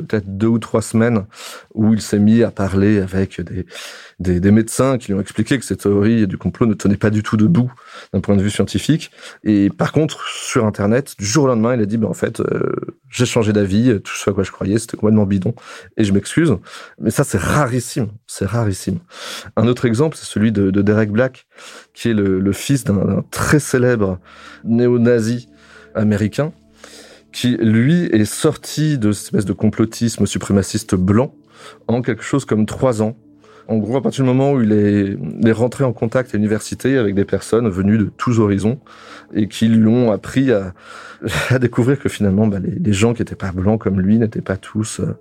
peut-être 0.00 0.36
deux 0.36 0.46
ou 0.46 0.58
trois 0.58 0.82
semaines 0.82 1.24
où 1.74 1.92
il 1.92 2.00
s'est 2.00 2.18
mis 2.18 2.42
à 2.42 2.50
parler 2.50 3.00
avec 3.00 3.40
des, 3.40 4.40
des, 4.40 4.50
médecins 4.50 4.98
qui 4.98 5.08
lui 5.08 5.14
ont 5.14 5.20
expliqué 5.20 5.58
que 5.58 5.64
cette 5.64 5.80
théorie 5.80 6.26
du 6.26 6.36
complot 6.38 6.66
ne 6.66 6.74
tenait 6.74 6.96
pas 6.96 7.10
du 7.10 7.22
tout 7.22 7.36
debout 7.36 7.72
d'un 8.12 8.20
point 8.20 8.36
de 8.36 8.42
vue 8.42 8.50
scientifique. 8.50 9.10
Et 9.44 9.70
par 9.70 9.92
contre, 9.92 10.24
sur 10.28 10.66
Internet, 10.66 11.14
du 11.18 11.24
jour 11.24 11.44
au 11.44 11.46
lendemain, 11.46 11.74
il 11.74 11.80
a 11.80 11.86
dit, 11.86 11.96
ben, 11.96 12.08
en 12.08 12.14
fait, 12.14 12.40
euh, 12.40 12.74
j'ai 13.10 13.26
changé 13.26 13.52
d'avis, 13.52 14.00
tout 14.02 14.14
ce 14.14 14.30
à 14.30 14.32
quoi 14.32 14.44
je 14.44 14.50
croyais, 14.50 14.78
c'était 14.78 14.96
complètement 14.96 15.26
bidon, 15.26 15.54
et 15.96 16.04
je 16.04 16.12
m'excuse. 16.12 16.56
Mais 16.98 17.10
ça, 17.10 17.24
c'est 17.24 17.40
rarissime, 17.40 18.08
c'est 18.26 18.46
rarissime. 18.46 18.98
Un 19.56 19.66
autre 19.68 19.84
exemple, 19.84 20.16
c'est 20.16 20.26
celui 20.26 20.52
de, 20.52 20.70
de, 20.70 20.82
Derek 20.82 21.10
Black, 21.10 21.46
qui 21.94 22.10
est 22.10 22.14
le 22.14 22.52
fils 22.52 22.84
d'un 22.84 23.24
très 23.30 23.58
célèbre 23.60 24.18
néo-nazi 24.64 25.48
américain, 25.94 26.52
qui, 27.32 27.56
lui, 27.56 28.04
est 28.06 28.24
sorti 28.24 28.98
de 28.98 29.12
cette 29.12 29.26
espèce 29.26 29.44
de 29.44 29.52
complotisme 29.52 30.26
suprémaciste 30.26 30.94
blanc 30.94 31.34
en 31.88 32.02
quelque 32.02 32.22
chose 32.22 32.44
comme 32.44 32.66
trois 32.66 33.02
ans. 33.02 33.16
En 33.68 33.76
gros, 33.76 33.96
à 33.96 34.02
partir 34.02 34.24
du 34.24 34.30
moment 34.30 34.52
où 34.52 34.62
il 34.62 34.72
est, 34.72 35.52
rentré 35.52 35.84
en 35.84 35.92
contact 35.92 36.34
à 36.34 36.38
l'université 36.38 36.98
avec 36.98 37.14
des 37.14 37.24
personnes 37.24 37.68
venues 37.68 37.98
de 37.98 38.10
tous 38.16 38.40
horizons 38.40 38.80
et 39.32 39.46
qui 39.46 39.68
lui 39.68 39.86
ont 39.86 40.10
appris 40.10 40.50
à, 40.50 40.74
à 41.50 41.58
découvrir 41.60 42.00
que 42.00 42.08
finalement, 42.08 42.48
bah, 42.48 42.58
les, 42.58 42.72
les, 42.72 42.92
gens 42.92 43.14
qui 43.14 43.22
n'étaient 43.22 43.36
pas 43.36 43.52
blancs 43.52 43.80
comme 43.80 44.00
lui 44.00 44.18
n'étaient 44.18 44.40
pas 44.40 44.56
tous 44.56 44.98
euh, 44.98 45.16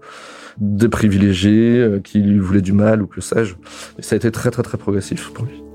des 0.58 0.90
privilégiés, 0.90 1.78
euh, 1.78 2.00
qui 2.00 2.20
lui 2.22 2.40
voulaient 2.40 2.62
du 2.62 2.74
mal 2.74 3.04
ou 3.04 3.08
que 3.08 3.22
sais-je. 3.22 3.54
Et 4.00 4.02
ça 4.02 4.16
a 4.16 4.18
été 4.18 4.32
très 4.32 4.50
très 4.50 4.64
très 4.64 4.80
progressif 4.80 5.30
pour 5.32 5.46
lui. 5.46 5.69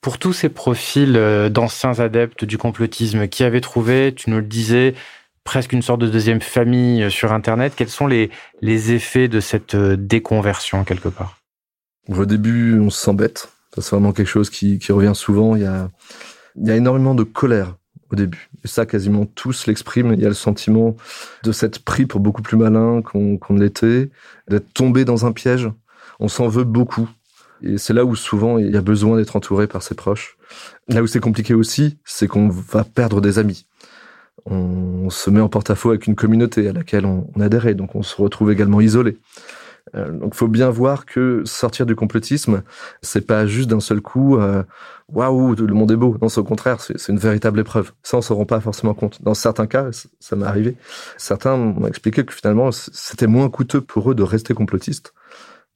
Pour 0.00 0.18
tous 0.18 0.32
ces 0.32 0.48
profils 0.48 1.16
euh, 1.16 1.48
d'anciens 1.48 1.98
adeptes 1.98 2.44
du 2.44 2.58
complotisme 2.58 3.28
qui 3.28 3.44
avaient 3.44 3.60
trouvé, 3.60 4.14
tu 4.14 4.30
nous 4.30 4.38
le 4.38 4.42
disais, 4.42 4.94
presque 5.44 5.72
une 5.72 5.82
sorte 5.82 6.00
de 6.00 6.06
deuxième 6.06 6.40
famille 6.40 7.02
euh, 7.02 7.10
sur 7.10 7.32
Internet, 7.32 7.74
quels 7.76 7.88
sont 7.90 8.06
les, 8.06 8.30
les 8.62 8.92
effets 8.92 9.28
de 9.28 9.40
cette 9.40 9.74
euh, 9.74 9.96
déconversion 9.96 10.84
quelque 10.84 11.08
part? 11.08 11.38
Au 12.08 12.24
début, 12.24 12.78
on 12.80 12.90
se 12.90 13.04
sent 13.04 13.14
bête. 13.14 13.52
C'est 13.76 13.90
vraiment 13.90 14.12
quelque 14.12 14.26
chose 14.26 14.50
qui, 14.50 14.78
qui 14.78 14.90
revient 14.90 15.12
souvent. 15.14 15.54
Il 15.54 15.62
y, 15.62 15.66
a, 15.66 15.90
il 16.56 16.66
y 16.66 16.70
a 16.70 16.76
énormément 16.76 17.14
de 17.14 17.22
colère 17.22 17.76
au 18.10 18.16
début. 18.16 18.48
Et 18.64 18.68
ça, 18.68 18.84
quasiment 18.84 19.26
tous 19.26 19.66
l'expriment. 19.66 20.12
Il 20.12 20.20
y 20.20 20.24
a 20.24 20.28
le 20.28 20.34
sentiment 20.34 20.96
de 21.44 21.52
s'être 21.52 21.84
pris 21.84 22.06
pour 22.06 22.20
beaucoup 22.20 22.42
plus 22.42 22.56
malin 22.56 23.00
qu'on 23.02 23.38
qu 23.38 23.54
l'était, 23.56 24.10
d'être 24.48 24.72
tombé 24.72 25.04
dans 25.04 25.24
un 25.24 25.30
piège. 25.30 25.68
On 26.18 26.26
s'en 26.26 26.48
veut 26.48 26.64
beaucoup. 26.64 27.08
Et 27.62 27.78
c'est 27.78 27.92
là 27.92 28.04
où 28.04 28.14
souvent 28.14 28.58
il 28.58 28.70
y 28.70 28.76
a 28.76 28.82
besoin 28.82 29.16
d'être 29.16 29.36
entouré 29.36 29.66
par 29.66 29.82
ses 29.82 29.94
proches. 29.94 30.36
Là 30.88 31.02
où 31.02 31.06
c'est 31.06 31.20
compliqué 31.20 31.54
aussi, 31.54 31.98
c'est 32.04 32.26
qu'on 32.26 32.48
va 32.48 32.84
perdre 32.84 33.20
des 33.20 33.38
amis. 33.38 33.66
On 34.46 35.10
se 35.10 35.30
met 35.30 35.40
en 35.40 35.48
porte-à-faux 35.48 35.90
avec 35.90 36.06
une 36.06 36.14
communauté 36.14 36.68
à 36.68 36.72
laquelle 36.72 37.04
on, 37.04 37.30
on 37.34 37.40
adhérait, 37.40 37.74
donc 37.74 37.94
on 37.94 38.02
se 38.02 38.20
retrouve 38.20 38.50
également 38.50 38.80
isolé. 38.80 39.18
Euh, 39.94 40.10
donc, 40.10 40.34
faut 40.34 40.48
bien 40.48 40.70
voir 40.70 41.06
que 41.06 41.42
sortir 41.44 41.86
du 41.86 41.96
complotisme, 41.96 42.62
c'est 43.02 43.26
pas 43.26 43.46
juste 43.46 43.68
d'un 43.68 43.80
seul 43.80 44.00
coup, 44.00 44.38
waouh, 45.08 45.54
le 45.54 45.74
monde 45.74 45.90
est 45.90 45.96
beau. 45.96 46.16
Non, 46.20 46.28
c'est 46.28 46.40
au 46.40 46.44
contraire, 46.44 46.80
c'est 46.80 47.08
une 47.08 47.18
véritable 47.18 47.60
épreuve. 47.60 47.92
Ça, 48.02 48.16
on 48.16 48.22
se 48.22 48.32
rend 48.32 48.44
pas 48.44 48.60
forcément 48.60 48.94
compte. 48.94 49.22
Dans 49.22 49.34
certains 49.34 49.66
cas, 49.66 49.90
ça 50.20 50.36
m'est 50.36 50.46
arrivé. 50.46 50.76
Certains 51.16 51.56
m'ont 51.56 51.86
expliqué 51.86 52.24
que 52.24 52.32
finalement, 52.32 52.70
c'était 52.72 53.26
moins 53.26 53.48
coûteux 53.48 53.80
pour 53.80 54.10
eux 54.10 54.14
de 54.14 54.22
rester 54.22 54.54
complotistes 54.54 55.12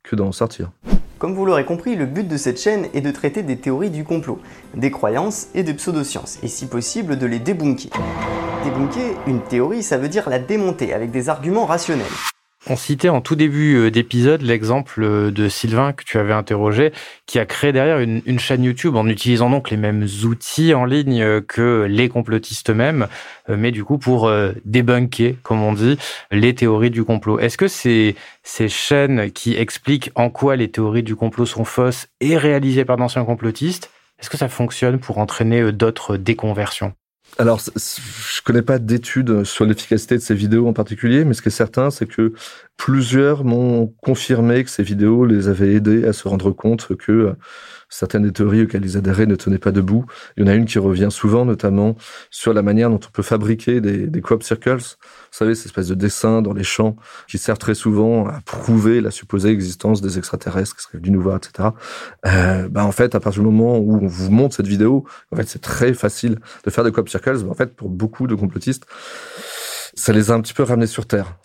que 0.03 0.17
d'en 0.17 0.33
sortir. 0.33 0.71
Comme 1.19 1.35
vous 1.35 1.47
l'aurez 1.47 1.65
compris, 1.65 1.95
le 1.95 2.07
but 2.07 2.27
de 2.27 2.37
cette 2.37 2.61
chaîne 2.61 2.87
est 2.93 3.01
de 3.01 3.11
traiter 3.11 3.43
des 3.43 3.57
théories 3.57 3.91
du 3.91 4.05
complot, 4.05 4.41
des 4.75 4.91
croyances 4.91 5.47
et 5.55 5.63
des 5.63 5.75
pseudosciences, 5.75 6.39
et 6.43 6.49
si 6.49 6.67
possible 6.67 7.17
de 7.17 7.27
les 7.27 7.39
débunker. 7.39 7.91
Débunker, 8.65 9.15
une 9.27 9.41
théorie, 9.41 9.83
ça 9.83 9.97
veut 9.97 10.09
dire 10.09 10.29
la 10.29 10.39
démonter 10.39 10.93
avec 10.93 11.11
des 11.11 11.29
arguments 11.29 11.67
rationnels. 11.67 12.34
On 12.67 12.77
citait 12.77 13.11
en 13.11 13.21
tout 13.21 13.37
début 13.37 13.77
euh, 13.77 13.91
d'épisode 13.91 14.41
l'exemple 14.41 15.03
euh, 15.03 15.31
de 15.31 15.51
Sylvain 15.51 15.93
que 15.93 16.03
tu 16.03 16.19
avais 16.19 16.33
interrogé, 16.33 16.93
qui 17.27 17.39
a 17.39 17.45
créé 17.45 17.73
derrière 17.73 17.99
une, 17.99 18.39
chaîne 18.39 18.65
YouTube 18.65 18.97
en 18.97 19.07
utilisant 19.07 19.51
donc 19.51 19.71
les 19.71 19.77
mêmes 19.77 20.07
outils 20.25 20.73
en 20.73 20.87
ligne 20.87 21.21
euh, 21.21 21.41
que 21.43 21.87
les 21.87 22.09
complotistes 22.09 22.71
eux-mêmes, 22.71 23.07
mais 23.49 23.71
du 23.71 23.85
coup 23.85 23.99
pour 23.99 24.31
débunker, 24.65 25.37
comme 25.43 25.63
on 25.63 25.75
dit, 25.75 25.99
les 26.31 26.55
théories 26.55 26.91
du 26.91 27.05
complot. 27.05 27.39
Est-ce 27.39 27.59
que 27.59 27.69
ces 27.69 28.69
chaînes 28.69 29.31
qui 29.31 29.55
expliquent 29.57 30.11
en 30.15 30.31
quoi 30.31 30.57
les 30.57 30.71
théories 30.71 31.03
du 31.03 31.17
complot 31.17 31.47
sont 31.47 31.65
fausses 31.65 32.09
et 32.21 32.37
réalisées 32.39 32.85
par 32.85 32.97
d'anciens 32.97 33.25
complotistes, 33.25 33.91
est-ce 34.19 34.31
que 34.31 34.39
ça 34.39 34.49
fonctionne 34.49 34.99
pour 34.99 35.19
entraîner 35.19 35.73
d'autres 35.73 36.17
déconversions? 36.17 36.95
Alors, 37.39 37.61
je 37.61 38.43
connais 38.43 38.63
pas 38.63 38.79
d'études 38.79 39.43
sur 39.43 39.65
l'efficacité 39.65 40.15
de 40.15 40.21
ces 40.21 40.35
vidéos 40.35 40.69
en 40.69 40.73
particulier, 40.73 41.25
mais 41.25 41.35
ce 41.35 41.43
qui 41.43 41.49
est 41.49 41.51
certain, 41.51 41.91
c'est 41.91 42.07
que 42.07 42.33
plusieurs 42.77 43.45
m'ont 43.45 43.89
confirmé 44.03 44.63
que 44.63 44.71
ces 44.71 44.85
vidéos 44.85 45.25
les 45.25 45.49
avaient 45.49 45.75
aidés 45.75 46.05
à 46.07 46.13
se 46.13 46.29
rendre 46.29 46.53
compte 46.53 46.95
que 46.97 47.35
certaines 47.95 48.23
des 48.23 48.33
théories 48.33 48.63
auxquelles 48.63 48.85
ils 48.85 48.97
adhéraient 48.97 49.27
ne 49.27 49.37
tenaient 49.37 49.59
pas 49.59 49.71
debout. 49.71 50.05
Il 50.37 50.45
y 50.45 50.45
en 50.45 50.51
a 50.51 50.55
une 50.55 50.65
qui 50.65 50.81
revient 50.81 51.11
souvent, 51.11 51.45
notamment 51.45 51.95
sur 52.29 52.53
la 52.53 52.63
manière 52.63 52.91
dont 52.91 52.97
on 52.97 53.11
peut 53.13 53.23
fabriquer 53.23 53.81
des, 53.81 54.09
des 54.09 54.21
crop 54.21 54.43
circles. 54.43 54.79
Vous 54.79 54.99
savez, 55.31 55.55
ces 55.55 55.67
espèces 55.67 55.87
de 55.87 55.95
dessins 55.95 56.43
dans 56.43 56.53
les 56.53 56.65
champs 56.65 56.97
qui 57.29 57.39
servent 57.39 57.59
très 57.59 57.77
souvent 57.77 58.27
à 58.27 58.41
prouver 58.41 59.01
la 59.01 59.13
supposée 59.13 59.51
existence 59.51 60.01
des 60.01 60.19
extraterrestres 60.19 60.75
qui 60.75 60.83
seraient 60.83 60.99
du 60.99 61.13
nouveau, 61.13 61.37
etc. 61.37 61.69
Euh, 62.27 62.69
bah 62.69 62.85
en 62.85 62.93
fait, 62.93 63.15
à 63.15 63.21
partir 63.21 63.43
du 63.43 63.49
moment 63.49 63.79
où 63.79 64.01
on 64.03 64.09
vous 64.09 64.31
montre 64.33 64.57
cette 64.57 64.67
vidéo, 64.67 65.05
en 65.31 65.37
fait, 65.37 65.49
c'est 65.49 65.63
très 65.63 65.95
facile 65.95 66.41
de 66.65 66.71
faire 66.71 66.83
des 66.83 66.91
crop 66.91 67.09
circles. 67.09 67.47
En 67.49 67.55
fait, 67.55 67.77
pour 67.77 67.91
beaucoup 67.91 68.27
de 68.27 68.35
complotistes, 68.35 68.87
ça 69.95 70.13
les 70.13 70.33
a 70.33 70.35
un 70.35 70.41
petit 70.41 70.55
peu 70.55 70.65
ramenés 70.65 70.89
sur 70.89 71.07
Terre 71.07 71.37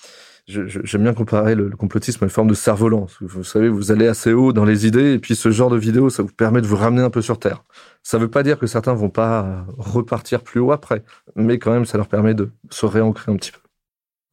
j'aime 0.49 1.03
bien 1.03 1.13
comparer 1.13 1.55
le, 1.55 1.69
complotisme 1.69 2.23
à 2.23 2.25
une 2.25 2.31
forme 2.31 2.47
de 2.47 2.53
cerf-volant. 2.53 3.07
Vous 3.21 3.43
savez, 3.43 3.69
vous 3.69 3.91
allez 3.91 4.07
assez 4.07 4.33
haut 4.33 4.51
dans 4.51 4.65
les 4.65 4.87
idées, 4.87 5.13
et 5.13 5.19
puis 5.19 5.35
ce 5.35 5.51
genre 5.51 5.69
de 5.69 5.77
vidéo, 5.77 6.09
ça 6.09 6.23
vous 6.23 6.33
permet 6.33 6.61
de 6.61 6.67
vous 6.67 6.75
ramener 6.75 7.03
un 7.03 7.09
peu 7.09 7.21
sur 7.21 7.39
Terre. 7.39 7.63
Ça 8.03 8.17
ne 8.17 8.23
veut 8.23 8.29
pas 8.29 8.43
dire 8.43 8.57
que 8.57 8.67
certains 8.67 8.93
vont 8.93 9.09
pas 9.09 9.65
repartir 9.77 10.41
plus 10.41 10.59
haut 10.59 10.71
après, 10.71 11.03
mais 11.35 11.59
quand 11.59 11.71
même, 11.71 11.85
ça 11.85 11.97
leur 11.97 12.07
permet 12.07 12.33
de 12.33 12.49
se 12.69 12.85
réancrer 12.85 13.31
un 13.31 13.35
petit 13.35 13.51
peu. 13.51 13.59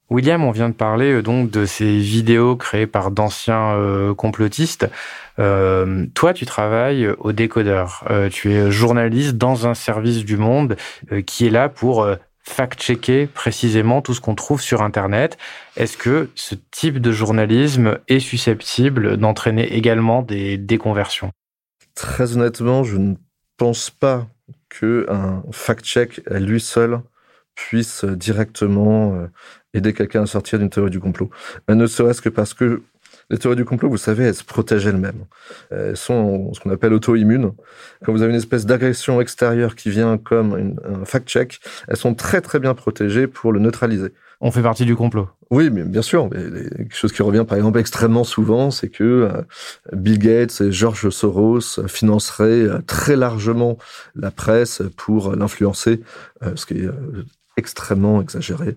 William, 0.08 0.44
on 0.44 0.52
vient 0.52 0.68
de 0.68 0.74
parler 0.74 1.14
euh, 1.14 1.22
donc 1.22 1.50
de 1.50 1.66
ces 1.66 1.98
vidéos 1.98 2.56
créées 2.56 2.86
par 2.86 3.10
d'anciens 3.10 3.74
euh, 3.74 4.14
complotistes. 4.14 4.88
Euh, 5.38 6.06
toi, 6.14 6.32
tu 6.32 6.46
travailles 6.46 7.08
au 7.18 7.32
décodeur. 7.32 8.04
Euh, 8.10 8.28
tu 8.28 8.52
es 8.52 8.70
journaliste 8.70 9.36
dans 9.36 9.66
un 9.66 9.74
service 9.74 10.24
du 10.24 10.36
monde 10.36 10.76
qui 11.26 11.46
est 11.46 11.50
là 11.50 11.68
pour 11.68 12.08
fact-checker 12.48 13.26
précisément 13.26 14.02
tout 14.02 14.14
ce 14.14 14.20
qu'on 14.20 14.34
trouve 14.34 14.60
sur 14.60 14.82
Internet. 14.82 15.36
Est-ce 15.76 15.96
que 15.96 16.30
ce 16.34 16.54
type 16.70 17.00
de 17.00 17.12
journalisme 17.12 17.98
est 18.08 18.20
susceptible 18.20 19.16
d'entraîner 19.16 19.74
également 19.74 20.22
des 20.22 20.56
déconversions? 20.56 21.32
Très 21.94 22.36
honnêtement, 22.36 22.84
je 22.84 22.96
ne 22.96 23.14
pense 23.56 23.90
pas 23.90 24.26
qu'un 24.68 25.42
fact-check 25.50 26.20
à 26.30 26.38
lui 26.38 26.60
seul 26.60 27.00
puisse 27.54 28.04
directement 28.04 29.14
euh, 29.14 29.26
aider 29.74 29.92
quelqu'un 29.92 30.22
à 30.22 30.26
sortir 30.26 30.58
d'une 30.58 30.70
théorie 30.70 30.90
du 30.90 31.00
complot. 31.00 31.30
Ne 31.68 31.86
serait-ce 31.86 32.20
que 32.20 32.28
parce 32.28 32.54
que 32.54 32.82
les 33.30 33.38
théories 33.38 33.56
du 33.56 33.64
complot, 33.64 33.88
vous 33.88 33.96
savez, 33.96 34.24
elles 34.24 34.34
se 34.34 34.44
protègent 34.44 34.86
elles-mêmes. 34.86 35.24
Elles 35.70 35.96
sont 35.96 36.52
ce 36.52 36.60
qu'on 36.60 36.70
appelle 36.70 36.92
auto-immunes. 36.92 37.52
Quand 38.04 38.12
vous 38.12 38.22
avez 38.22 38.32
une 38.32 38.38
espèce 38.38 38.66
d'agression 38.66 39.20
extérieure 39.20 39.74
qui 39.74 39.90
vient 39.90 40.16
comme 40.18 40.76
un 40.84 41.04
fact-check, 41.04 41.60
elles 41.88 41.96
sont 41.96 42.14
très 42.14 42.40
très 42.40 42.60
bien 42.60 42.74
protégées 42.74 43.26
pour 43.26 43.52
le 43.52 43.60
neutraliser. 43.60 44.12
On 44.40 44.50
fait 44.50 44.62
partie 44.62 44.84
du 44.84 44.94
complot. 44.94 45.28
Oui, 45.50 45.70
mais 45.70 45.84
bien 45.84 46.02
sûr. 46.02 46.28
quelque 46.28 46.94
chose 46.94 47.12
qui 47.12 47.22
revient 47.22 47.44
par 47.48 47.56
exemple 47.56 47.78
extrêmement 47.78 48.24
souvent, 48.24 48.70
c'est 48.70 48.88
que 48.88 49.04
euh, 49.04 49.42
Bill 49.92 50.18
Gates 50.18 50.60
et 50.60 50.72
George 50.72 51.08
Soros 51.10 51.86
financeraient 51.86 52.62
euh, 52.62 52.78
très 52.86 53.16
largement 53.16 53.78
la 54.14 54.30
presse 54.30 54.82
pour 54.96 55.34
l'influencer, 55.34 56.02
euh, 56.42 56.52
ce 56.54 56.66
qui 56.66 56.74
est 56.74 56.90
extrêmement 57.56 58.20
exagéré. 58.20 58.76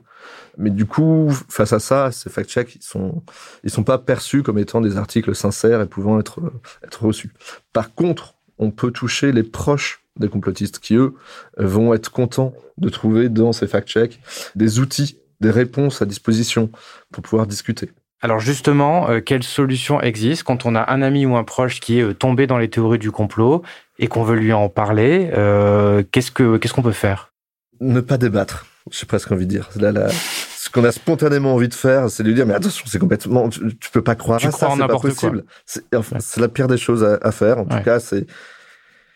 Mais 0.57 0.69
du 0.69 0.85
coup, 0.85 1.31
face 1.49 1.73
à 1.73 1.79
ça, 1.79 2.11
ces 2.11 2.29
fact-checks, 2.29 2.75
ils 2.75 2.83
sont, 2.83 3.23
ils 3.63 3.69
sont 3.69 3.83
pas 3.83 3.97
perçus 3.97 4.43
comme 4.43 4.57
étant 4.57 4.81
des 4.81 4.97
articles 4.97 5.35
sincères 5.35 5.81
et 5.81 5.85
pouvant 5.85 6.19
être, 6.19 6.39
être 6.83 7.05
reçus. 7.05 7.33
Par 7.73 7.93
contre, 7.93 8.35
on 8.57 8.71
peut 8.71 8.91
toucher 8.91 9.31
les 9.31 9.43
proches 9.43 10.03
des 10.19 10.27
complotistes 10.27 10.79
qui, 10.79 10.95
eux, 10.95 11.13
vont 11.57 11.93
être 11.93 12.11
contents 12.11 12.53
de 12.77 12.89
trouver 12.89 13.29
dans 13.29 13.53
ces 13.53 13.67
fact-checks 13.67 14.19
des 14.55 14.79
outils, 14.79 15.17
des 15.39 15.51
réponses 15.51 16.01
à 16.01 16.05
disposition 16.05 16.69
pour 17.11 17.23
pouvoir 17.23 17.47
discuter. 17.47 17.91
Alors 18.21 18.39
justement, 18.39 19.09
euh, 19.09 19.21
quelle 19.21 19.43
solution 19.43 20.01
existe 20.01 20.43
quand 20.43 20.65
on 20.65 20.75
a 20.75 20.91
un 20.91 21.01
ami 21.01 21.25
ou 21.25 21.37
un 21.37 21.45
proche 21.45 21.79
qui 21.79 21.99
est 21.99 22.03
euh, 22.03 22.13
tombé 22.13 22.47
dans 22.47 22.57
les 22.57 22.69
théories 22.69 22.99
du 22.99 23.11
complot 23.11 23.63
et 23.97 24.07
qu'on 24.07 24.23
veut 24.23 24.35
lui 24.35 24.51
en 24.51 24.67
parler 24.67 25.29
euh, 25.33 26.03
Qu'est-ce 26.11 26.31
que 26.31 26.57
qu'est-ce 26.57 26.73
qu'on 26.73 26.81
peut 26.81 26.91
faire? 26.91 27.31
Ne 27.79 28.01
pas 28.01 28.17
débattre 28.17 28.65
j'ai 28.91 29.05
presque 29.05 29.31
envie 29.31 29.45
de 29.45 29.51
dire. 29.51 29.69
Là, 29.75 30.09
ce 30.09 30.69
qu'on 30.69 30.83
a 30.83 30.91
spontanément 30.91 31.53
envie 31.53 31.69
de 31.69 31.73
faire, 31.73 32.09
c'est 32.09 32.23
de 32.23 32.27
lui 32.27 32.35
dire, 32.35 32.45
mais 32.45 32.53
attention, 32.53 32.85
c'est 32.87 32.99
complètement, 32.99 33.49
tu, 33.49 33.89
peux 33.91 34.03
pas 34.03 34.15
croire 34.15 34.43
à 34.43 34.51
ça, 34.51 34.69
c'est 34.75 34.87
pas 34.87 34.99
possible. 34.99 35.45
C'est 35.65 36.37
la 36.37 36.47
pire 36.47 36.67
des 36.67 36.77
choses 36.77 37.03
à, 37.03 37.31
faire. 37.31 37.59
En 37.59 37.65
tout 37.65 37.81
cas, 37.81 37.99
c'est, 37.99 38.25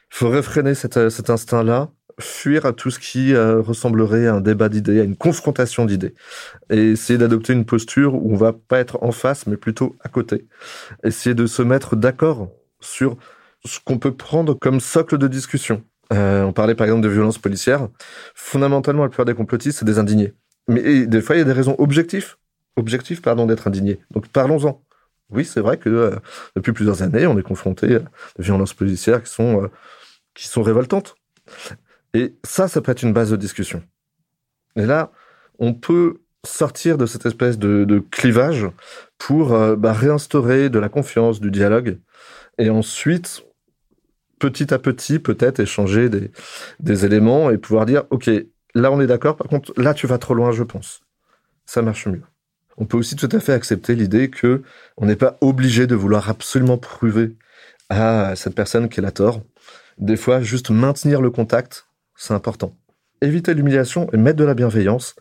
faut 0.10 0.30
réfréner 0.30 0.76
cet, 0.76 1.10
cet 1.10 1.30
instinct-là, 1.30 1.90
fuir 2.20 2.66
à 2.66 2.74
tout 2.74 2.92
ce 2.92 3.00
qui 3.00 3.34
euh, 3.34 3.62
ressemblerait 3.62 4.28
à 4.28 4.36
un 4.36 4.42
débat 4.42 4.70
d'idées, 4.70 5.00
à 5.00 5.04
une 5.04 5.16
confrontation 5.16 5.86
d'idées, 5.86 6.14
et 6.70 6.92
essayer 6.92 7.18
d'adopter 7.18 7.54
une 7.54 7.66
posture 7.66 8.16
où 8.16 8.34
on 8.34 8.38
va 8.38 8.54
pas 8.54 8.80
être 8.80 9.00
en 9.02 9.12
face, 9.12 9.48
mais 9.48 9.58
plutôt 9.58 9.96
à 10.02 10.10
côté. 10.10 10.48
Essayer 11.04 11.36
de 11.36 11.46
se 11.46 11.62
mettre 11.62 11.96
d'accord 11.96 12.50
sur 12.80 13.18
ce 13.66 13.80
qu'on 13.84 13.98
peut 13.98 14.16
prendre 14.16 14.54
comme 14.56 14.80
socle 14.80 15.18
de 15.18 15.28
discussion. 15.28 15.84
Euh, 16.12 16.44
on 16.44 16.54
parlait 16.54 16.76
par 16.76 16.86
exemple 16.86 17.02
de 17.02 17.10
violences 17.10 17.38
policières. 17.38 17.88
Fondamentalement, 18.36 19.04
la 19.04 19.10
plupart 19.10 19.26
des 19.26 19.34
complotistes, 19.34 19.80
c'est 19.80 19.86
des 19.86 20.00
indignés. 20.00 20.34
Mais 20.68 21.06
des 21.06 21.22
fois, 21.22 21.36
il 21.36 21.40
y 21.40 21.42
a 21.42 21.46
des 21.46 21.54
raisons 21.54 21.76
objectives, 21.78 22.36
objectives 22.76 23.22
pardon, 23.22 23.46
d'être 23.46 23.68
indignés. 23.68 24.00
Donc 24.12 24.28
parlons-en. 24.28 24.84
Oui, 25.30 25.46
c'est 25.46 25.62
vrai 25.62 25.78
que 25.78 25.90
euh, 25.90 26.16
depuis 26.56 26.74
plusieurs 26.74 27.02
années, 27.02 27.26
on 27.26 27.38
est 27.40 27.44
confronté 27.44 27.96
à 27.96 28.00
des 28.00 28.44
violences 28.44 28.74
policières 28.74 29.24
qui 29.24 29.32
sont, 29.32 29.64
euh, 29.64 29.68
qui 30.34 30.48
sont 30.48 30.62
révoltantes. 30.62 31.16
Et 32.14 32.36
ça, 32.44 32.68
ça 32.68 32.82
peut 32.82 32.92
être 32.92 33.02
une 33.02 33.14
base 33.14 33.32
de 33.32 33.36
discussion. 33.36 33.82
Et 34.76 34.86
là, 34.86 35.12
on 35.60 35.74
peut 35.74 36.22
sortir 36.46 36.98
de 36.98 37.06
cette 37.06 37.26
espèce 37.26 37.58
de, 37.58 38.04
clivage 38.12 38.68
pour 39.18 39.58
bah, 39.78 39.94
réinstaurer 39.94 40.70
de 40.70 40.78
la 40.78 40.90
confiance, 40.90 41.40
du 41.40 41.50
dialogue. 41.50 42.00
Et 42.60 42.70
ensuite, 42.70 43.44
petit 44.44 44.74
à 44.74 44.80
petit 44.80 45.20
peut-être 45.20 45.62
échanger 45.62 46.10
des, 46.10 46.32
des 46.82 47.06
éléments 47.06 47.50
et 47.50 47.58
pouvoir 47.58 47.86
dire, 47.86 48.04
OK, 48.10 48.30
là 48.76 48.92
on 48.92 49.00
est 49.00 49.08
d'accord, 49.08 49.38
par 49.38 49.48
contre 49.48 49.72
là 49.78 49.94
tu 49.94 50.06
vas 50.06 50.18
trop 50.18 50.34
loin, 50.34 50.52
je 50.52 50.64
pense. 50.64 51.02
Ça 51.66 51.82
marche 51.82 52.08
mieux. 52.08 52.24
On 52.78 52.86
peut 52.86 52.98
aussi 52.98 53.16
tout 53.16 53.30
à 53.32 53.40
fait 53.40 53.54
accepter 53.54 53.96
l'idée 53.96 54.30
que 54.30 54.64
on 54.98 55.06
n'est 55.06 55.16
pas 55.16 55.38
obligé 55.40 55.88
de 55.88 55.96
vouloir 55.96 56.30
absolument 56.30 56.78
prouver 56.78 57.38
à 57.88 58.36
cette 58.36 58.56
personne 58.56 58.90
qu'elle 58.90 59.06
a 59.06 59.12
tort. 59.12 59.42
Des 59.98 60.18
fois, 60.18 60.42
juste 60.42 60.72
maintenir 60.72 61.22
le 61.22 61.30
contact, 61.30 61.88
c'est 62.18 62.34
important. 62.34 62.76
Éviter 63.22 63.54
l'humiliation 63.54 64.10
et 64.12 64.18
mettre 64.18 64.38
de 64.38 64.44
la 64.44 64.56
bienveillance. 64.56 65.16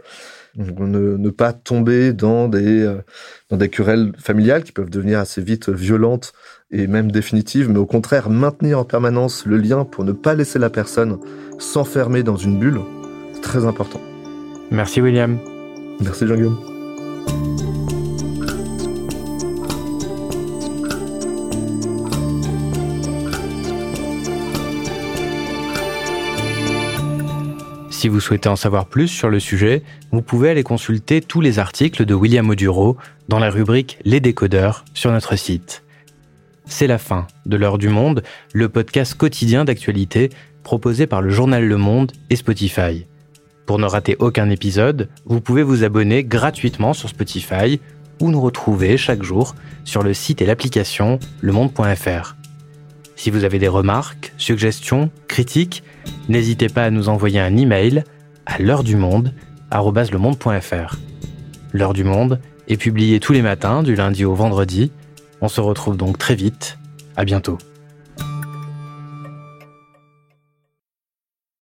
Ne, 0.56 1.30
pas 1.30 1.52
tomber 1.52 2.12
dans 2.12 2.48
des, 2.48 2.82
euh, 2.82 3.00
dans 3.48 3.56
des 3.56 3.70
querelles 3.70 4.12
familiales 4.18 4.64
qui 4.64 4.72
peuvent 4.72 4.90
devenir 4.90 5.18
assez 5.18 5.40
vite 5.40 5.70
violentes 5.70 6.34
et 6.72 6.86
même 6.86 7.12
définitive, 7.12 7.68
mais 7.68 7.78
au 7.78 7.86
contraire 7.86 8.30
maintenir 8.30 8.78
en 8.78 8.84
permanence 8.84 9.44
le 9.46 9.58
lien 9.58 9.84
pour 9.84 10.04
ne 10.04 10.12
pas 10.12 10.34
laisser 10.34 10.58
la 10.58 10.70
personne 10.70 11.18
s'enfermer 11.58 12.22
dans 12.22 12.36
une 12.36 12.58
bulle, 12.58 12.80
c'est 13.34 13.42
très 13.42 13.66
important. 13.66 14.00
Merci 14.70 15.00
William. 15.00 15.38
Merci 16.00 16.26
Jean-Guillaume. 16.26 16.58
Si 27.90 28.08
vous 28.08 28.18
souhaitez 28.18 28.48
en 28.48 28.56
savoir 28.56 28.86
plus 28.86 29.06
sur 29.06 29.28
le 29.28 29.38
sujet, 29.38 29.84
vous 30.10 30.22
pouvez 30.22 30.50
aller 30.50 30.64
consulter 30.64 31.20
tous 31.20 31.40
les 31.40 31.60
articles 31.60 32.04
de 32.04 32.14
William 32.14 32.50
Oduro 32.50 32.96
dans 33.28 33.38
la 33.38 33.48
rubrique 33.48 34.00
Les 34.04 34.18
décodeurs 34.18 34.84
sur 34.92 35.12
notre 35.12 35.36
site 35.36 35.84
c'est 36.72 36.86
la 36.86 36.98
fin 36.98 37.26
de 37.44 37.56
l'heure 37.56 37.78
du 37.78 37.88
monde, 37.88 38.22
le 38.54 38.68
podcast 38.68 39.14
quotidien 39.14 39.64
d'actualité 39.64 40.30
proposé 40.62 41.06
par 41.06 41.20
le 41.20 41.28
journal 41.28 41.64
Le 41.64 41.76
Monde 41.76 42.12
et 42.30 42.36
Spotify. 42.36 43.06
Pour 43.66 43.78
ne 43.78 43.84
rater 43.84 44.16
aucun 44.18 44.48
épisode, 44.48 45.10
vous 45.26 45.40
pouvez 45.40 45.62
vous 45.62 45.84
abonner 45.84 46.24
gratuitement 46.24 46.94
sur 46.94 47.10
Spotify 47.10 47.78
ou 48.20 48.30
nous 48.30 48.40
retrouver 48.40 48.96
chaque 48.96 49.22
jour 49.22 49.54
sur 49.84 50.02
le 50.02 50.14
site 50.14 50.40
et 50.40 50.46
l'application 50.46 51.18
lemonde.fr. 51.42 52.36
Si 53.16 53.30
vous 53.30 53.44
avez 53.44 53.58
des 53.58 53.68
remarques, 53.68 54.32
suggestions, 54.38 55.10
critiques, 55.28 55.82
n'hésitez 56.28 56.68
pas 56.68 56.84
à 56.84 56.90
nous 56.90 57.10
envoyer 57.10 57.38
un 57.38 57.56
email 57.56 58.02
à 58.46 58.58
l'heure 58.58 58.82
du 58.82 58.96
monde 58.96 59.34
L'heure 61.72 61.92
du 61.92 62.04
monde 62.04 62.40
est 62.68 62.76
publiée 62.76 63.20
tous 63.20 63.32
les 63.32 63.42
matins 63.42 63.82
du 63.82 63.94
lundi 63.94 64.24
au 64.24 64.34
vendredi 64.34 64.90
on 65.42 65.48
se 65.48 65.60
retrouve 65.60 65.98
donc 65.98 66.16
très 66.16 66.34
vite. 66.34 66.78
À 67.16 67.24
bientôt. 67.26 67.58